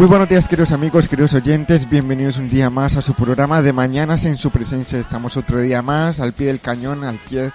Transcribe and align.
Muy 0.00 0.08
buenos 0.08 0.30
días 0.30 0.48
queridos 0.48 0.72
amigos, 0.72 1.08
queridos 1.08 1.34
oyentes, 1.34 1.86
bienvenidos 1.86 2.38
un 2.38 2.48
día 2.48 2.70
más 2.70 2.96
a 2.96 3.02
su 3.02 3.12
programa 3.12 3.60
de 3.60 3.74
Mañanas 3.74 4.24
en 4.24 4.38
su 4.38 4.50
presencia. 4.50 4.98
Estamos 4.98 5.36
otro 5.36 5.60
día 5.60 5.82
más 5.82 6.20
al 6.20 6.32
pie 6.32 6.46
del 6.46 6.58
cañón, 6.58 7.04
al 7.04 7.16
pie 7.16 7.52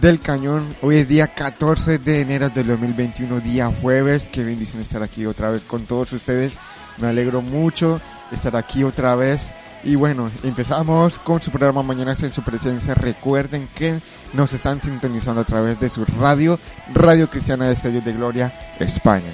del 0.00 0.18
cañón. 0.18 0.74
Hoy 0.80 0.96
es 0.96 1.06
día 1.06 1.34
14 1.34 1.98
de 1.98 2.20
enero 2.20 2.48
del 2.48 2.68
2021, 2.68 3.40
día 3.40 3.70
jueves. 3.82 4.30
Qué 4.32 4.42
bendición 4.42 4.80
estar 4.80 5.02
aquí 5.02 5.26
otra 5.26 5.50
vez 5.50 5.64
con 5.64 5.84
todos 5.84 6.14
ustedes. 6.14 6.58
Me 6.96 7.08
alegro 7.08 7.42
mucho 7.42 8.00
estar 8.30 8.56
aquí 8.56 8.84
otra 8.84 9.14
vez. 9.14 9.52
Y 9.84 9.94
bueno, 9.94 10.30
empezamos 10.44 11.18
con 11.18 11.42
su 11.42 11.50
programa 11.50 11.82
Mañanas 11.82 12.22
en 12.22 12.32
su 12.32 12.40
presencia. 12.40 12.94
Recuerden 12.94 13.68
que 13.74 14.00
nos 14.32 14.54
están 14.54 14.80
sintonizando 14.80 15.42
a 15.42 15.44
través 15.44 15.78
de 15.78 15.90
su 15.90 16.06
radio, 16.06 16.58
Radio 16.94 17.28
Cristiana 17.28 17.68
de 17.68 17.76
Sellos 17.76 18.02
de 18.02 18.14
Gloria, 18.14 18.50
España. 18.78 19.32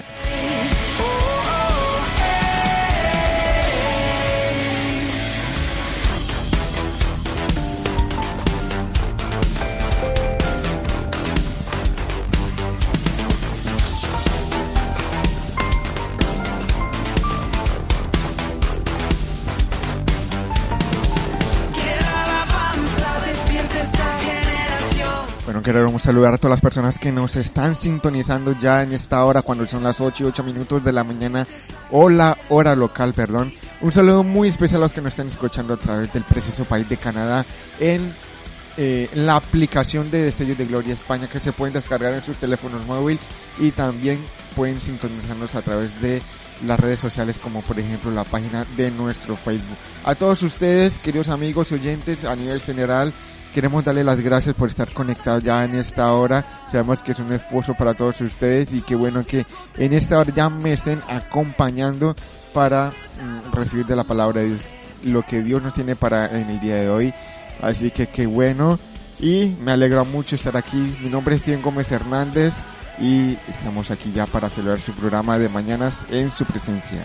Bueno, 25.59 25.73
queremos 25.73 26.03
saludar 26.03 26.35
a 26.35 26.39
todas 26.39 26.53
las 26.53 26.61
personas 26.61 27.01
que 27.01 27.11
nos 27.11 27.35
están 27.35 27.75
sintonizando 27.75 28.53
ya 28.53 28.85
en 28.85 28.93
esta 28.93 29.25
hora 29.25 29.43
cuando 29.43 29.67
son 29.67 29.83
las 29.83 30.01
8 30.01 30.23
y 30.23 30.27
8 30.29 30.45
minutos 30.45 30.85
de 30.85 30.93
la 30.93 31.03
mañana 31.03 31.49
o 31.91 32.09
la 32.09 32.39
hora 32.49 32.77
local, 32.77 33.13
perdón. 33.13 33.53
Un 33.81 33.91
saludo 33.91 34.23
muy 34.23 34.47
especial 34.47 34.83
a 34.83 34.85
los 34.85 34.93
que 34.93 35.01
nos 35.01 35.15
están 35.15 35.27
escuchando 35.27 35.75
a 35.75 35.77
través 35.77 36.13
del 36.13 36.23
precioso 36.23 36.65
país 36.65 36.89
de 36.89 36.97
Canadá 36.97 37.45
en 37.81 38.15
eh, 38.77 39.11
la 39.15 39.35
aplicación 39.35 40.13
de 40.13 40.23
Destellos 40.23 40.59
de 40.59 40.67
Gloria 40.67 40.95
España 40.95 41.29
que 41.29 41.41
se 41.41 41.53
pueden 41.53 41.75
descargar 41.75 42.13
en 42.13 42.23
sus 42.23 42.37
teléfonos 42.37 42.87
móviles 42.87 43.21
y 43.59 43.73
también 43.73 44.21
pueden 44.55 44.81
sintonizarnos 44.81 45.57
a 45.57 45.63
través 45.63 46.01
de 46.01 46.23
las 46.65 46.79
redes 46.79 47.01
sociales 47.01 47.41
como 47.41 47.63
por 47.63 47.81
ejemplo 47.81 48.13
la 48.13 48.23
página 48.23 48.65
de 48.77 48.93
nuestro 48.93 49.35
Facebook. 49.35 49.77
A 50.05 50.15
todos 50.15 50.41
ustedes, 50.43 51.01
queridos 51.01 51.29
amigos 51.29 51.73
y 51.73 51.75
oyentes 51.75 52.25
a 52.25 52.37
nivel 52.37 52.61
general, 52.61 53.13
queremos 53.55 53.85
darle 53.85 54.05
las 54.05 54.21
gracias 54.21 54.55
por 54.55 54.69
estar 54.69 54.89
conectados 54.93 55.43
ya 55.43 55.65
en 55.65 55.75
esta 55.75 56.13
hora. 56.13 56.45
Sabemos 56.71 57.03
que 57.03 57.13
es 57.13 57.19
un 57.19 57.33
esfuerzo 57.33 57.75
para 57.75 57.95
todos 57.95 58.21
ustedes 58.21 58.73
y 58.75 58.83
qué 58.83 58.95
bueno 58.95 59.25
que 59.25 59.47
en 59.77 59.93
esta 59.93 60.19
hora 60.19 60.33
ya 60.35 60.51
me 60.51 60.73
estén 60.73 61.03
acompañando 61.09 62.15
para 62.53 62.89
mm, 62.91 63.53
recibir 63.53 63.87
de 63.87 63.97
la 63.97 64.05
palabra 64.05 64.41
de 64.41 64.49
Dios 64.49 64.69
lo 65.05 65.23
que 65.23 65.43
Dios 65.43 65.63
nos 65.63 65.75
tiene 65.75 65.97
para 65.97 66.27
en 66.27 66.51
el 66.51 66.61
día 66.61 66.77
de 66.77 66.91
hoy. 66.91 67.15
Así 67.63 67.91
que 67.91 68.09
qué 68.09 68.27
bueno 68.27 68.79
y 69.21 69.57
me 69.63 69.73
alegra 69.73 70.05
mucho 70.05 70.37
estar 70.37 70.57
aquí. 70.57 70.97
Mi 71.03 71.11
nombre 71.11 71.37
es 71.37 71.43
Steven 71.43 71.63
Gómez 71.63 71.91
Hernández 71.91 72.55
y 73.01 73.37
estamos 73.49 73.91
aquí 73.91 74.13
ya 74.13 74.27
para 74.27 74.51
celebrar 74.51 74.81
su 74.81 74.93
programa 74.93 75.39
de 75.39 75.49
mañanas 75.49 76.07
en 76.11 76.31
su 76.31 76.45
presencia. 76.45 77.05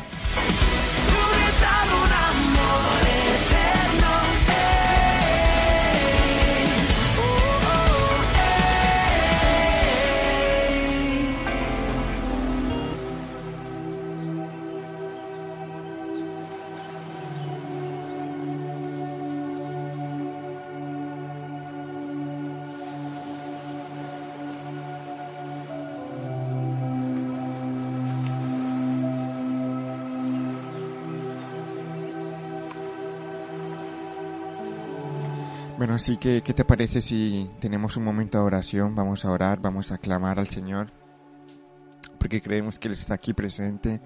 Así 35.93 36.17
que, 36.17 36.41
¿qué 36.41 36.55
te 36.55 36.65
parece 36.65 37.03
si 37.03 37.47
tenemos 37.59 37.97
un 37.97 38.03
momento 38.03 38.39
de 38.39 38.43
oración? 38.43 38.95
Vamos 38.95 39.25
a 39.25 39.29
orar, 39.29 39.61
vamos 39.61 39.91
a 39.91 39.99
clamar 39.99 40.39
al 40.39 40.47
Señor, 40.47 40.87
porque 42.17 42.41
creemos 42.41 42.79
que 42.79 42.87
Él 42.87 42.95
está 42.95 43.13
aquí 43.13 43.33
presente 43.33 44.01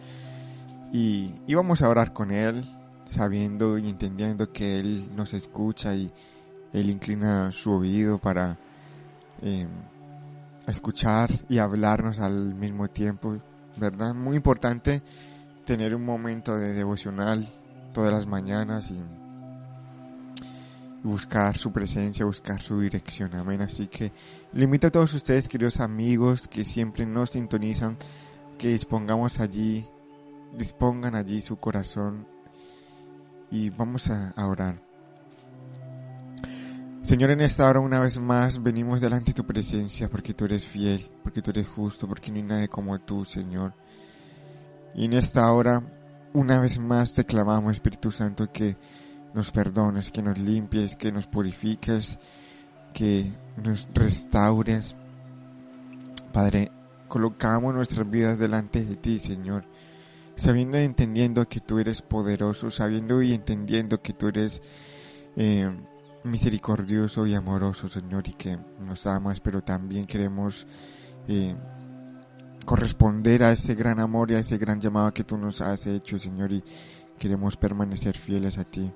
y, 0.91 1.31
y 1.47 1.55
vamos 1.55 1.81
a 1.81 1.87
orar 1.87 2.11
con 2.11 2.31
Él, 2.31 2.65
sabiendo 3.05 3.77
y 3.77 3.87
entendiendo 3.89 4.51
que 4.51 4.79
Él 4.79 5.15
nos 5.15 5.33
escucha 5.33 5.95
y 5.95 6.11
Él 6.73 6.89
inclina 6.89 7.53
su 7.53 7.71
oído 7.71 8.17
para 8.17 8.59
eh, 9.41 9.65
escuchar 10.67 11.29
y 11.47 11.59
hablarnos 11.59 12.19
al 12.19 12.53
mismo 12.53 12.89
tiempo, 12.89 13.37
¿verdad? 13.77 14.13
Muy 14.13 14.35
importante 14.35 15.01
tener 15.63 15.95
un 15.95 16.03
momento 16.03 16.57
de 16.57 16.73
devocional 16.73 17.47
todas 17.93 18.11
las 18.11 18.27
mañanas 18.27 18.91
y 18.91 18.99
buscar 21.07 21.57
su 21.57 21.71
presencia, 21.71 22.25
buscar 22.25 22.61
su 22.61 22.79
dirección. 22.79 23.33
Amén. 23.35 23.61
Así 23.61 23.87
que 23.87 24.11
le 24.53 24.65
invito 24.65 24.87
a 24.87 24.91
todos 24.91 25.13
ustedes, 25.13 25.47
queridos 25.47 25.79
amigos, 25.79 26.47
que 26.47 26.65
siempre 26.65 27.05
nos 27.05 27.31
sintonizan, 27.31 27.97
que 28.57 28.69
dispongamos 28.69 29.39
allí, 29.39 29.87
dispongan 30.57 31.15
allí 31.15 31.41
su 31.41 31.57
corazón 31.57 32.27
y 33.49 33.69
vamos 33.69 34.09
a, 34.09 34.33
orar. 34.45 34.81
Señor, 37.03 37.31
en 37.31 37.39
esta 37.39 37.69
hora 37.69 37.79
una 37.79 38.01
vez 38.01 38.19
más 38.19 38.61
venimos 38.61 38.99
delante 38.99 39.27
de 39.27 39.35
tu 39.35 39.45
presencia 39.45 40.09
porque 40.09 40.33
tú 40.33 40.43
eres 40.43 40.67
fiel, 40.67 41.09
porque 41.23 41.41
tú 41.41 41.51
eres 41.51 41.67
justo, 41.69 42.05
porque 42.05 42.31
no 42.31 42.37
hay 42.37 42.43
nadie 42.43 42.67
como 42.67 42.99
tú, 42.99 43.23
Señor. 43.23 43.73
Y 44.93 45.05
en 45.05 45.13
esta 45.13 45.49
hora, 45.53 45.81
una 46.33 46.59
vez 46.59 46.79
más 46.79 47.13
te 47.13 47.23
clamamos, 47.23 47.71
Espíritu 47.71 48.11
Santo, 48.11 48.51
que 48.51 48.75
nos 49.33 49.51
perdones, 49.51 50.11
que 50.11 50.21
nos 50.21 50.37
limpies, 50.37 50.95
que 50.95 51.11
nos 51.11 51.27
purifiques, 51.27 52.19
que 52.93 53.31
nos 53.63 53.87
restaures. 53.93 54.95
Padre, 56.31 56.71
colocamos 57.07 57.73
nuestras 57.73 58.09
vidas 58.09 58.39
delante 58.39 58.83
de 58.83 58.95
ti, 58.95 59.19
Señor. 59.19 59.65
Sabiendo 60.35 60.79
y 60.79 60.83
entendiendo 60.83 61.47
que 61.47 61.59
tú 61.59 61.79
eres 61.79 62.01
poderoso, 62.01 62.69
sabiendo 62.69 63.21
y 63.21 63.33
entendiendo 63.33 64.01
que 64.01 64.13
tú 64.13 64.27
eres 64.27 64.61
eh, 65.35 65.69
misericordioso 66.23 67.25
y 67.25 67.33
amoroso, 67.33 67.89
Señor, 67.89 68.27
y 68.27 68.33
que 68.33 68.57
nos 68.79 69.07
amas, 69.07 69.39
pero 69.39 69.63
también 69.63 70.05
queremos 70.05 70.67
eh, 71.27 71.55
corresponder 72.65 73.43
a 73.43 73.51
ese 73.51 73.75
gran 73.75 73.99
amor 73.99 74.29
y 74.29 74.35
a 74.35 74.39
ese 74.39 74.57
gran 74.57 74.79
llamado 74.79 75.13
que 75.13 75.23
tú 75.23 75.37
nos 75.37 75.61
has 75.61 75.87
hecho, 75.87 76.19
Señor, 76.19 76.51
y 76.51 76.63
queremos 77.17 77.57
permanecer 77.57 78.17
fieles 78.17 78.57
a 78.57 78.63
ti. 78.63 78.91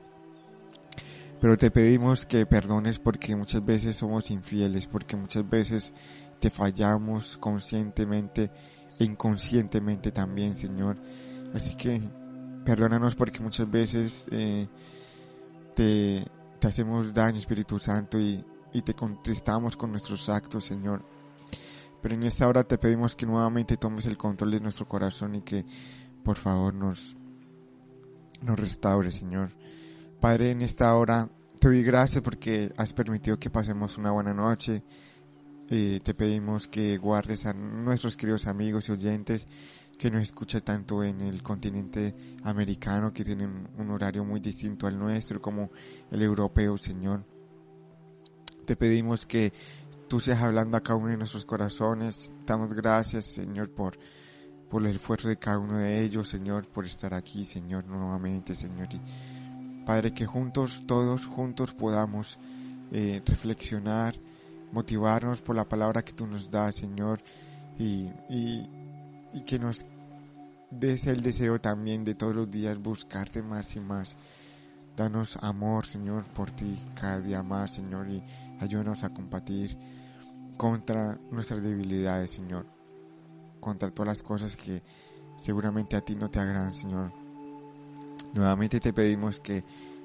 Pero 1.42 1.58
te 1.58 1.72
pedimos 1.72 2.28
que 2.28 2.46
perdones 2.46 3.00
porque 3.00 3.36
muchas 3.36 3.66
veces 3.66 3.96
somos 3.96 4.30
infieles, 4.30 4.86
porque 4.86 5.18
muchas 5.18 5.50
veces 5.50 5.96
te 6.40 6.52
fallamos 6.52 7.36
conscientemente 7.38 8.52
e 9.00 9.06
inconscientemente 9.06 10.12
también, 10.12 10.54
Señor. 10.54 10.98
Así 11.56 11.74
que 11.76 12.00
perdónanos 12.64 13.16
porque 13.16 13.40
muchas 13.40 13.70
veces 13.70 14.28
eh, 14.32 14.68
te, 15.76 16.24
hacemos 16.64 17.12
daño, 17.12 17.40
Espíritu 17.40 17.80
Santo, 17.80 18.20
y, 18.20 18.46
y 18.72 18.84
te 18.84 18.94
contristamos 18.94 19.76
con 19.76 19.90
nuestros 19.90 20.30
actos, 20.30 20.66
Señor. 20.66 21.04
Pero 22.04 22.14
en 22.14 22.22
esta 22.22 22.48
hora 22.48 22.64
te 22.64 22.78
pedimos 22.78 23.16
que 23.16 23.26
nuevamente 23.26 23.78
tomes 23.78 24.06
el 24.06 24.16
control 24.16 24.52
de 24.52 24.60
nuestro 24.60 24.88
corazón 24.88 25.34
y 25.34 25.42
que 25.42 25.66
por 26.24 26.38
favor 26.38 26.76
nos, 26.76 27.16
nos 28.44 28.60
restaure, 28.60 29.12
Señor. 29.12 29.50
Padre, 30.22 30.52
en 30.52 30.62
esta 30.62 30.96
hora 30.96 31.28
te 31.60 31.68
doy 31.68 31.82
gracias 31.82 32.22
porque 32.22 32.72
has 32.78 32.94
permitido 32.94 33.40
que 33.40 33.50
pasemos 33.50 33.98
una 33.98 34.12
buena 34.12 34.36
noche. 34.36 34.84
Te 35.68 36.14
pedimos 36.14 36.68
que 36.68 37.00
guardes 37.00 37.48
a 37.48 37.54
nuestros 37.54 38.16
queridos 38.16 38.46
amigos 38.46 38.88
y 38.88 38.92
oyentes 38.92 39.48
que 39.98 40.12
nos 40.12 40.22
escuchan 40.22 40.62
tanto 40.62 41.04
en 41.04 41.22
el 41.22 41.42
continente 41.42 42.14
americano, 42.44 43.12
que 43.12 43.24
tienen 43.24 43.68
un 43.80 43.90
horario 43.90 44.24
muy 44.24 44.40
distinto 44.40 44.86
al 44.86 45.00
nuestro, 45.00 45.42
como 45.42 45.72
el 46.12 46.22
europeo, 46.22 46.78
Señor. 46.78 47.26
Te 48.66 48.76
pedimos 48.76 49.26
que 49.26 49.52
tú 50.08 50.20
seas 50.20 50.44
hablando 50.44 50.78
a 50.78 50.84
cada 50.84 50.98
uno 51.00 51.08
de 51.08 51.18
nuestros 51.18 51.46
corazones. 51.46 52.32
Damos 52.46 52.76
gracias, 52.76 53.26
Señor, 53.26 53.72
por, 53.72 53.98
por 54.70 54.86
el 54.86 54.98
esfuerzo 54.98 55.30
de 55.30 55.38
cada 55.38 55.58
uno 55.58 55.78
de 55.78 56.04
ellos, 56.04 56.30
Señor, 56.30 56.68
por 56.68 56.86
estar 56.86 57.16
aquí, 57.16 57.44
Señor, 57.44 57.88
nuevamente, 57.88 58.54
Señor. 58.54 58.88
Padre, 59.92 60.14
que 60.14 60.26
juntos, 60.26 60.84
todos 60.88 61.26
juntos 61.26 61.74
podamos 61.74 62.40
eh, 62.94 63.22
reflexionar, 63.26 64.16
motivarnos 64.72 65.42
por 65.42 65.54
la 65.54 65.68
palabra 65.68 66.02
que 66.02 66.14
tú 66.14 66.26
nos 66.26 66.50
das, 66.50 66.76
Señor, 66.76 67.22
y, 67.78 68.08
que 69.46 69.60
nos 69.60 69.86
des 70.70 71.08
el 71.08 71.22
deseo 71.22 71.60
también 71.60 72.06
de 72.06 72.16
todos 72.16 72.34
los 72.34 72.50
días 72.50 72.80
buscarte 72.80 73.44
más 73.44 73.76
y 73.76 73.82
más. 73.82 74.16
Danos 74.96 75.36
amor, 75.42 75.86
Señor, 75.86 76.24
por 76.24 76.52
ti 76.52 76.80
cada 76.96 77.20
día 77.20 77.44
más, 77.44 77.74
Señor, 77.74 78.08
y 78.10 78.24
ayúdanos 78.62 79.04
a 79.04 79.10
combatir 79.10 79.78
contra 80.56 81.20
nuestras 81.32 81.62
debilidades, 81.62 82.32
Señor, 82.32 82.66
contra 83.60 83.92
todas 83.92 84.08
las 84.08 84.24
cosas 84.24 84.56
que 84.56 84.82
seguramente 85.36 85.98
a 85.98 86.02
ti 86.02 86.16
no 86.16 86.32
te 86.32 86.40
agradan, 86.40 86.72
Señor. 86.72 87.21
Nuevamente 88.34 88.80
te 88.80 88.94
pedimos 88.94 89.40
que 89.40 89.64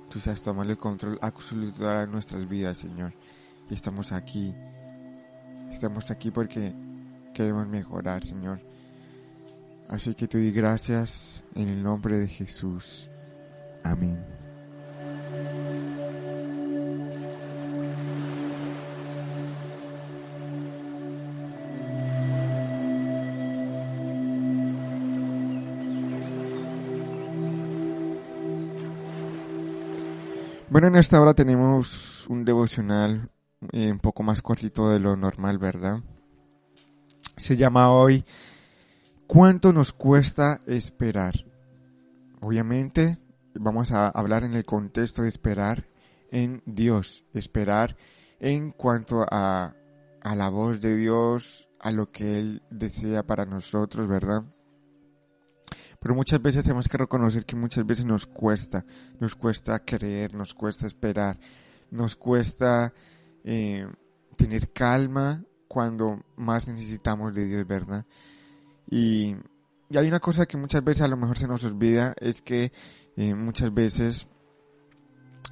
tú 0.08 0.18
seas 0.20 0.40
tomando 0.40 0.72
el 0.72 0.78
control 0.78 1.18
absoluto 1.22 1.86
de 1.86 2.06
nuestras 2.06 2.48
vidas, 2.48 2.78
Señor. 2.78 3.12
Y 3.70 3.74
estamos 3.74 4.12
aquí. 4.12 4.54
Estamos 5.70 6.10
aquí 6.10 6.30
porque 6.30 6.74
queremos 7.34 7.66
mejorar, 7.68 8.24
Señor. 8.24 8.60
Así 9.88 10.14
que 10.14 10.26
te 10.26 10.38
doy 10.38 10.52
gracias 10.52 11.44
en 11.54 11.68
el 11.68 11.82
nombre 11.82 12.18
de 12.18 12.28
Jesús. 12.28 13.08
Amén. 13.84 14.45
Bueno, 30.68 30.88
en 30.88 30.96
esta 30.96 31.20
hora 31.20 31.32
tenemos 31.32 32.26
un 32.28 32.44
devocional 32.44 33.30
eh, 33.70 33.92
un 33.92 34.00
poco 34.00 34.24
más 34.24 34.42
cortito 34.42 34.90
de 34.90 34.98
lo 34.98 35.16
normal, 35.16 35.58
¿verdad? 35.58 36.00
Se 37.36 37.56
llama 37.56 37.92
hoy 37.92 38.24
¿Cuánto 39.28 39.72
nos 39.72 39.92
cuesta 39.92 40.60
esperar? 40.66 41.34
Obviamente 42.40 43.18
vamos 43.54 43.92
a 43.92 44.08
hablar 44.08 44.42
en 44.42 44.54
el 44.54 44.64
contexto 44.64 45.22
de 45.22 45.28
esperar 45.28 45.86
en 46.32 46.64
Dios, 46.66 47.24
esperar 47.32 47.96
en 48.40 48.72
cuanto 48.72 49.24
a, 49.30 49.72
a 50.20 50.34
la 50.34 50.48
voz 50.48 50.80
de 50.80 50.96
Dios, 50.96 51.68
a 51.78 51.92
lo 51.92 52.10
que 52.10 52.40
Él 52.40 52.62
desea 52.70 53.24
para 53.24 53.46
nosotros, 53.46 54.08
¿verdad? 54.08 54.42
Pero 56.06 56.14
muchas 56.14 56.40
veces 56.40 56.62
tenemos 56.62 56.86
que 56.86 56.98
reconocer 56.98 57.44
que 57.44 57.56
muchas 57.56 57.84
veces 57.84 58.04
nos 58.04 58.28
cuesta, 58.28 58.84
nos 59.18 59.34
cuesta 59.34 59.80
creer, 59.80 60.36
nos 60.36 60.54
cuesta 60.54 60.86
esperar, 60.86 61.36
nos 61.90 62.14
cuesta 62.14 62.94
eh, 63.42 63.88
tener 64.36 64.72
calma 64.72 65.42
cuando 65.66 66.22
más 66.36 66.68
necesitamos 66.68 67.34
de 67.34 67.46
Dios, 67.46 67.66
¿verdad? 67.66 68.06
Y, 68.88 69.34
y, 69.90 69.98
hay 69.98 70.06
una 70.06 70.20
cosa 70.20 70.46
que 70.46 70.56
muchas 70.56 70.84
veces 70.84 71.02
a 71.02 71.08
lo 71.08 71.16
mejor 71.16 71.38
se 71.38 71.48
nos 71.48 71.64
olvida, 71.64 72.14
es 72.20 72.40
que 72.40 72.70
eh, 73.16 73.34
muchas 73.34 73.74
veces 73.74 74.28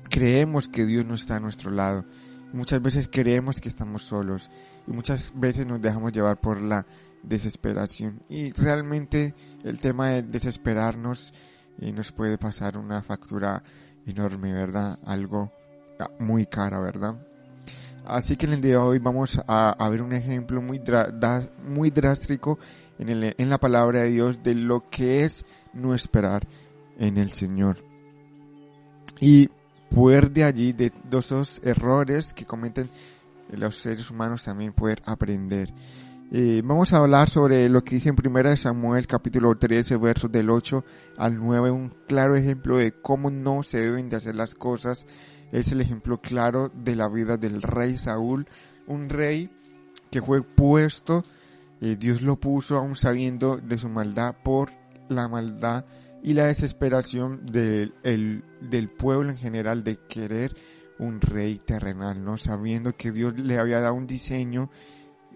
creemos 0.08 0.68
que 0.68 0.86
Dios 0.86 1.04
no 1.04 1.16
está 1.16 1.34
a 1.34 1.40
nuestro 1.40 1.72
lado. 1.72 2.04
Muchas 2.52 2.80
veces 2.80 3.08
creemos 3.10 3.60
que 3.60 3.68
estamos 3.68 4.04
solos 4.04 4.48
y 4.86 4.92
muchas 4.92 5.32
veces 5.34 5.66
nos 5.66 5.80
dejamos 5.82 6.12
llevar 6.12 6.40
por 6.40 6.62
la 6.62 6.86
desesperación. 7.26 8.22
Y 8.28 8.52
realmente 8.52 9.34
el 9.62 9.80
tema 9.80 10.10
de 10.10 10.22
desesperarnos 10.22 11.32
eh, 11.78 11.92
nos 11.92 12.12
puede 12.12 12.38
pasar 12.38 12.78
una 12.78 13.02
factura 13.02 13.62
enorme, 14.06 14.52
¿verdad? 14.52 14.98
Algo 15.04 15.52
ah, 15.98 16.10
muy 16.18 16.46
cara, 16.46 16.80
¿verdad? 16.80 17.16
Así 18.04 18.36
que 18.36 18.46
en 18.46 18.52
el 18.54 18.60
día 18.60 18.72
de 18.72 18.78
hoy 18.78 18.98
vamos 18.98 19.40
a, 19.46 19.88
ver 19.88 20.02
un 20.02 20.12
ejemplo 20.12 20.60
muy, 20.60 20.78
da, 20.78 21.40
muy 21.64 21.90
drástico 21.90 22.58
en, 22.98 23.08
el, 23.08 23.34
en 23.38 23.48
la 23.48 23.58
palabra 23.58 24.00
de 24.00 24.10
Dios 24.10 24.42
de 24.42 24.54
lo 24.54 24.90
que 24.90 25.24
es 25.24 25.46
no 25.72 25.94
esperar 25.94 26.46
en 26.98 27.16
el 27.16 27.32
Señor. 27.32 27.78
Y 29.20 29.48
poder 29.90 30.30
de 30.30 30.44
allí, 30.44 30.72
de 30.72 30.92
esos 31.12 31.62
errores 31.64 32.34
que 32.34 32.44
cometen 32.44 32.90
los 33.50 33.76
seres 33.76 34.10
humanos, 34.10 34.44
también 34.44 34.72
poder 34.72 35.00
aprender. 35.06 35.72
Eh, 36.32 36.62
vamos 36.64 36.92
a 36.92 36.96
hablar 36.96 37.28
sobre 37.28 37.68
lo 37.68 37.84
que 37.84 37.96
dice 37.96 38.08
en 38.08 38.16
primera 38.16 38.50
de 38.50 38.56
Samuel 38.56 39.06
capítulo 39.06 39.56
13 39.56 39.96
versos 39.98 40.32
del 40.32 40.50
8 40.50 40.84
al 41.16 41.38
9, 41.38 41.70
un 41.70 41.94
claro 42.08 42.34
ejemplo 42.34 42.78
de 42.78 42.92
cómo 42.92 43.30
no 43.30 43.62
se 43.62 43.78
deben 43.78 44.08
de 44.08 44.16
hacer 44.16 44.34
las 44.34 44.54
cosas. 44.54 45.06
Es 45.52 45.70
el 45.70 45.80
ejemplo 45.80 46.20
claro 46.20 46.72
de 46.74 46.96
la 46.96 47.08
vida 47.08 47.36
del 47.36 47.62
rey 47.62 47.98
Saúl, 47.98 48.46
un 48.86 49.08
rey 49.08 49.50
que 50.10 50.22
fue 50.22 50.42
puesto, 50.42 51.24
eh, 51.80 51.96
Dios 51.96 52.22
lo 52.22 52.40
puso 52.40 52.78
aún 52.78 52.96
sabiendo 52.96 53.58
de 53.58 53.78
su 53.78 53.88
maldad 53.88 54.34
por 54.42 54.70
la 55.08 55.28
maldad 55.28 55.84
y 56.22 56.32
la 56.32 56.46
desesperación 56.46 57.44
del, 57.44 57.94
el, 58.02 58.42
del 58.60 58.88
pueblo 58.88 59.30
en 59.30 59.36
general 59.36 59.84
de 59.84 59.98
querer 60.08 60.56
un 60.98 61.20
rey 61.20 61.60
terrenal, 61.64 62.24
¿no? 62.24 62.38
Sabiendo 62.38 62.96
que 62.96 63.12
Dios 63.12 63.38
le 63.38 63.58
había 63.58 63.80
dado 63.80 63.94
un 63.94 64.06
diseño 64.06 64.70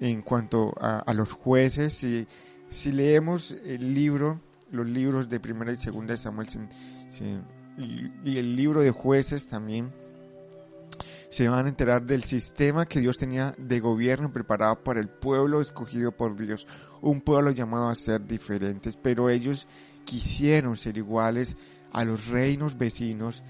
en 0.00 0.22
cuanto 0.22 0.74
a, 0.80 1.12
los 1.14 1.32
jueces. 1.32 1.92
Si, 1.92 2.26
si, 2.68 2.92
leemos 2.92 3.52
el 3.64 3.94
libro, 3.94 4.40
los 4.70 4.86
libros 4.86 5.28
de 5.28 5.40
primera 5.40 5.72
y 5.72 5.78
segunda 5.78 6.12
de 6.12 6.18
Samuel 6.18 6.48
y, 7.78 8.30
y, 8.30 8.38
el 8.38 8.56
libro 8.56 8.82
de 8.82 8.90
jueces 8.90 9.46
también, 9.46 9.92
se 11.30 11.48
van 11.48 11.66
a 11.66 11.68
enterar 11.68 12.04
del 12.06 12.24
sistema 12.24 12.86
que 12.86 13.00
Dios 13.00 13.18
tenía 13.18 13.54
de 13.58 13.80
gobierno 13.80 14.32
preparado 14.32 14.82
para 14.82 15.00
el 15.00 15.08
pueblo 15.08 15.60
escogido 15.60 16.12
por 16.12 16.36
Dios, 16.36 16.66
un 17.02 17.20
pueblo 17.20 17.50
llamado 17.50 17.88
a 17.88 17.94
ser 17.94 18.26
diferentes, 18.26 18.96
pero 18.96 19.28
ellos 19.28 19.66
quisieron 20.04 20.76
ser 20.76 20.96
iguales 20.96 21.56
a 21.92 22.04
los 22.04 22.28
reinos 22.28 22.78
vecinos 22.78 23.42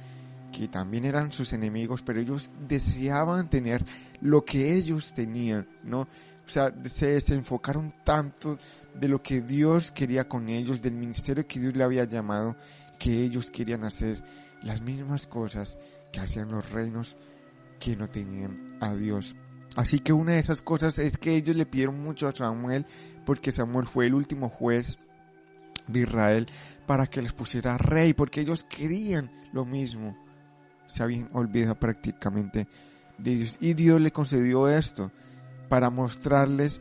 que 0.53 0.69
también 0.69 1.05
eran 1.05 1.31
sus 1.31 1.53
enemigos, 1.53 2.03
pero 2.03 2.21
ellos 2.21 2.51
deseaban 2.67 3.51
tener 3.51 3.85
lo 4.21 4.45
que 4.45 4.75
ellos 4.75 5.13
tenían, 5.15 5.69
¿no? 5.85 6.09
O 6.49 6.51
sea, 6.51 6.73
se 6.85 7.09
desenfocaron 7.09 7.93
tanto 8.05 8.57
de 8.99 9.07
lo 9.07 9.23
que 9.23 9.43
Dios 9.43 9.93
quería 9.93 10.27
con 10.27 10.49
ellos, 10.49 10.81
del 10.81 10.95
ministerio 10.95 11.47
que 11.47 11.61
Dios 11.61 11.77
le 11.77 11.85
había 11.85 12.05
llamado, 12.05 12.57
que 12.99 13.23
ellos 13.23 13.51
querían 13.51 13.85
hacer 13.85 14.23
las 14.63 14.81
mismas 14.81 15.27
cosas 15.27 15.77
que 16.11 16.21
hacían 16.21 16.51
los 16.51 16.71
reinos 16.71 17.19
que 17.79 17.97
no 17.97 18.09
tenían 18.09 18.79
a 18.81 18.95
Dios. 18.95 19.37
Así 19.77 20.01
que 20.01 20.15
una 20.15 20.33
de 20.33 20.39
esas 20.39 20.63
cosas 20.63 20.99
es 20.99 21.19
que 21.19 21.37
ellos 21.37 21.55
le 21.55 21.67
pidieron 21.67 22.03
mucho 22.03 22.27
a 22.27 22.33
Samuel 22.33 22.87
porque 23.27 23.53
Samuel 23.53 23.87
fue 23.87 24.07
el 24.07 24.15
último 24.15 24.49
juez 24.49 24.99
de 25.87 26.01
Israel 26.01 26.47
para 26.87 27.07
que 27.07 27.21
les 27.21 27.35
pusiera 27.35 27.77
rey, 27.77 28.15
porque 28.15 28.41
ellos 28.41 28.65
querían 28.65 29.31
lo 29.53 29.67
mismo. 29.67 30.17
Se 30.87 31.03
habían 31.03 31.29
olvidado 31.35 31.79
prácticamente 31.79 32.67
de 33.19 33.37
Dios. 33.37 33.59
Y 33.61 33.75
Dios 33.75 34.01
le 34.01 34.13
concedió 34.13 34.67
esto 34.67 35.13
para 35.69 35.91
mostrarles 35.91 36.81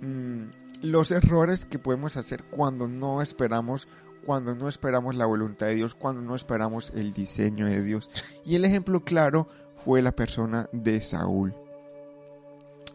mmm, 0.00 0.44
los 0.82 1.10
errores 1.10 1.66
que 1.66 1.78
podemos 1.78 2.16
hacer 2.16 2.44
cuando 2.44 2.88
no 2.88 3.22
esperamos, 3.22 3.88
cuando 4.24 4.54
no 4.54 4.68
esperamos 4.68 5.14
la 5.16 5.26
voluntad 5.26 5.66
de 5.66 5.76
Dios, 5.76 5.94
cuando 5.94 6.22
no 6.22 6.34
esperamos 6.34 6.90
el 6.90 7.12
diseño 7.12 7.66
de 7.66 7.82
Dios. 7.82 8.10
Y 8.44 8.56
el 8.56 8.64
ejemplo 8.64 9.04
claro 9.04 9.48
fue 9.84 10.02
la 10.02 10.12
persona 10.12 10.68
de 10.72 11.00
Saúl. 11.00 11.54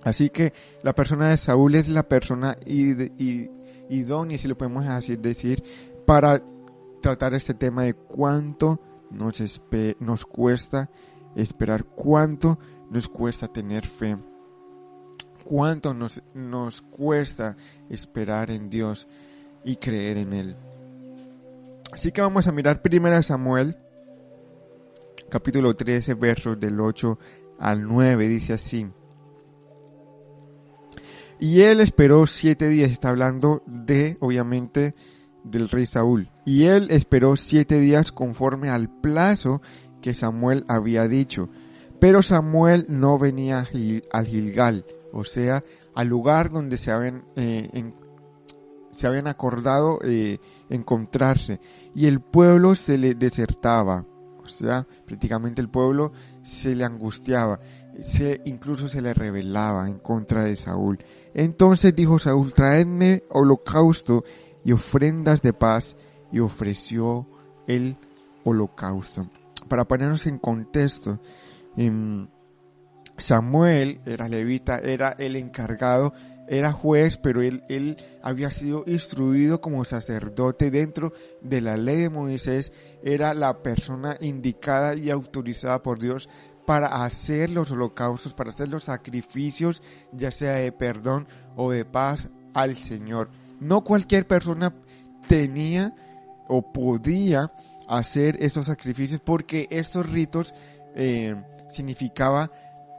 Así 0.04 0.30
que 0.30 0.54
la 0.84 0.94
persona 0.94 1.30
de 1.30 1.38
Saúl 1.38 1.76
es 1.76 1.88
la 1.88 2.04
persona 2.04 2.58
id 2.66 3.12
id 3.18 3.50
idónea, 3.90 4.38
si 4.38 4.48
lo 4.48 4.58
podemos 4.58 4.86
así 4.88 5.16
decir, 5.16 5.64
para 6.06 6.42
tratar 7.02 7.34
este 7.34 7.54
tema 7.54 7.84
de 7.84 7.94
cuánto 7.94 8.80
nos 9.10 10.26
cuesta 10.26 10.90
esperar, 11.36 11.84
cuánto 11.84 12.58
nos 12.90 13.10
cuesta 13.10 13.48
tener 13.48 13.86
fe, 13.86 14.18
cuánto 15.44 15.94
nos, 15.94 16.22
nos 16.34 16.82
cuesta 16.82 17.56
esperar 17.90 18.52
en 18.52 18.70
Dios 18.70 19.08
y 19.64 19.76
creer 19.76 20.18
en 20.18 20.34
Él. 20.34 20.56
Así 21.92 22.12
que 22.12 22.22
vamos 22.22 22.48
a 22.48 22.52
mirar 22.52 22.82
primero 22.82 23.22
Samuel, 23.22 23.78
capítulo 25.30 25.74
13, 25.74 26.14
versos 26.14 26.60
del 26.60 26.80
8 26.80 27.20
al 27.60 27.88
9, 27.88 28.28
dice 28.28 28.54
así. 28.54 28.88
Y 31.42 31.62
él 31.62 31.80
esperó 31.82 32.28
siete 32.28 32.70
días, 32.70 32.92
está 32.92 33.10
hablando 33.10 33.64
de, 33.66 34.16
obviamente, 34.20 34.94
del 35.44 35.70
rey 35.70 35.88
Saúl. 35.88 36.30
Y 36.46 36.66
él 36.66 36.88
esperó 36.92 37.36
siete 37.36 37.80
días 37.80 38.12
conforme 38.12 38.70
al 38.70 38.90
plazo 39.02 39.62
que 40.02 40.14
Samuel 40.14 40.66
había 40.68 41.08
dicho. 41.08 41.50
Pero 42.00 42.22
Samuel 42.22 42.86
no 42.90 43.18
venía 43.18 43.68
al 44.12 44.26
Gilgal, 44.28 44.86
o 45.14 45.24
sea, 45.24 45.64
al 45.96 46.08
lugar 46.08 46.52
donde 46.52 46.78
se 46.78 46.92
habían, 46.92 47.26
eh, 47.36 47.94
se 48.90 49.08
habían 49.08 49.28
acordado 49.28 50.00
eh, 50.04 50.40
encontrarse. 50.70 51.60
Y 51.94 52.08
el 52.08 52.22
pueblo 52.22 52.76
se 52.76 52.98
le 52.98 53.16
desertaba, 53.16 54.06
o 54.44 54.48
sea, 54.48 54.88
prácticamente 55.06 55.62
el 55.62 55.70
pueblo 55.70 56.12
se 56.42 56.76
le 56.76 56.86
angustiaba 56.86 57.60
se, 58.00 58.42
incluso 58.46 58.88
se 58.88 59.02
le 59.02 59.14
rebelaba 59.14 59.88
en 59.88 60.00
contra 60.00 60.44
de 60.44 60.56
Saúl. 60.56 61.00
Entonces 61.34 61.96
dijo 61.96 62.20
Saúl, 62.20 62.54
traedme 62.54 63.24
holocausto 63.30 64.24
y 64.64 64.72
ofrendas 64.72 65.42
de 65.42 65.54
paz, 65.54 65.96
y 66.32 66.40
ofreció 66.40 67.28
el 67.68 67.98
holocausto. 68.46 69.28
Para 69.68 69.86
ponernos 69.86 70.26
en 70.28 70.38
contexto, 70.38 71.20
em, 71.76 72.28
Samuel 73.18 74.02
era 74.06 74.28
levita, 74.28 74.78
era 74.78 75.16
el 75.20 75.36
encargado, 75.36 76.14
era 76.48 76.72
juez, 76.72 77.18
pero 77.18 77.42
él, 77.42 77.64
él 77.70 77.98
había 78.24 78.52
sido 78.52 78.84
instruido 78.88 79.62
como 79.62 79.86
sacerdote 79.86 80.72
dentro 80.72 81.14
de 81.42 81.62
la 81.62 81.78
ley 81.78 81.98
de 81.98 82.10
Moisés, 82.10 82.72
era 83.04 83.34
la 83.34 83.62
persona 83.62 84.18
indicada 84.22 84.96
y 84.96 85.10
autorizada 85.10 85.82
por 85.82 86.00
Dios 86.00 86.30
para 86.66 87.04
hacer 87.04 87.52
los 87.52 87.72
holocaustos, 87.72 88.34
para 88.34 88.52
hacer 88.52 88.70
los 88.70 88.86
sacrificios, 88.86 89.82
ya 90.12 90.32
sea 90.32 90.54
de 90.54 90.72
perdón 90.72 91.28
o 91.56 91.72
de 91.72 91.86
paz 91.86 92.30
al 92.54 92.76
Señor. 92.76 93.30
No 93.60 93.84
cualquier 93.84 94.28
persona 94.28 94.74
tenía 95.28 95.94
o 96.48 96.74
podía 96.74 97.52
hacer 97.88 98.38
esos 98.44 98.66
sacrificios 98.66 99.22
porque 99.24 99.68
estos 99.70 100.10
ritos 100.10 100.54
eh, 100.96 101.36
significaba 101.70 102.52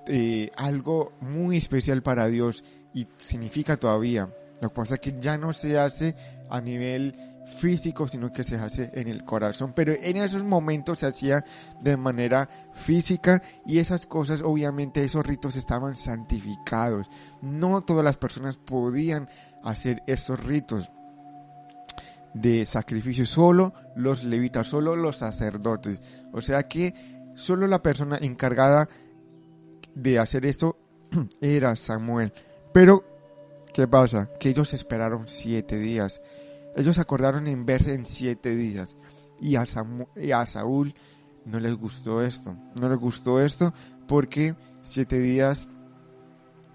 eh, 0.06 0.50
algo 0.56 1.12
muy 1.20 1.56
especial 1.56 2.02
para 2.02 2.26
Dios 2.26 2.64
y 2.94 3.06
significa 3.18 3.76
todavía. 3.76 4.28
Lo 4.60 4.68
que 4.68 4.74
pasa 4.74 4.94
es 4.94 5.00
que 5.00 5.16
ya 5.18 5.38
no 5.38 5.52
se 5.52 5.78
hace 5.78 6.14
a 6.48 6.60
nivel 6.60 7.16
físico, 7.58 8.08
sino 8.08 8.32
que 8.32 8.44
se 8.44 8.56
hace 8.56 8.90
en 8.94 9.08
el 9.08 9.24
corazón. 9.24 9.72
Pero 9.74 9.92
en 9.92 10.16
esos 10.16 10.44
momentos 10.44 11.00
se 11.00 11.06
hacía 11.06 11.44
de 11.80 11.96
manera 11.96 12.48
física 12.72 13.42
y 13.66 13.78
esas 13.78 14.06
cosas, 14.06 14.42
obviamente, 14.42 15.04
esos 15.04 15.26
ritos 15.26 15.56
estaban 15.56 15.96
santificados. 15.96 17.08
No 17.40 17.82
todas 17.82 18.04
las 18.04 18.16
personas 18.16 18.56
podían 18.56 19.28
hacer 19.62 20.02
esos 20.06 20.38
ritos 20.38 20.90
de 22.34 22.64
sacrificio, 22.64 23.26
solo 23.26 23.74
los 23.94 24.24
levitas, 24.24 24.66
solo 24.66 24.96
los 24.96 25.18
sacerdotes. 25.18 26.00
O 26.32 26.40
sea 26.40 26.62
que 26.64 26.94
solo 27.34 27.66
la 27.66 27.82
persona 27.82 28.18
encargada 28.20 28.88
de 29.94 30.18
hacer 30.18 30.46
esto 30.46 30.78
era 31.40 31.76
Samuel. 31.76 32.32
Pero, 32.72 33.04
¿qué 33.72 33.86
pasa? 33.86 34.30
Que 34.38 34.50
ellos 34.50 34.72
esperaron 34.74 35.28
siete 35.28 35.78
días. 35.78 36.20
Ellos 36.76 36.98
acordaron 36.98 37.46
en 37.46 37.66
verse 37.66 37.94
en 37.94 38.06
siete 38.06 38.54
días. 38.54 38.96
Y 39.40 39.56
a, 39.56 39.66
Saúl 40.46 40.94
no 41.44 41.60
les 41.60 41.74
gustó 41.74 42.22
esto. 42.22 42.56
No 42.80 42.88
les 42.88 42.98
gustó 42.98 43.40
esto 43.40 43.74
porque 44.06 44.54
siete 44.82 45.18
días 45.18 45.68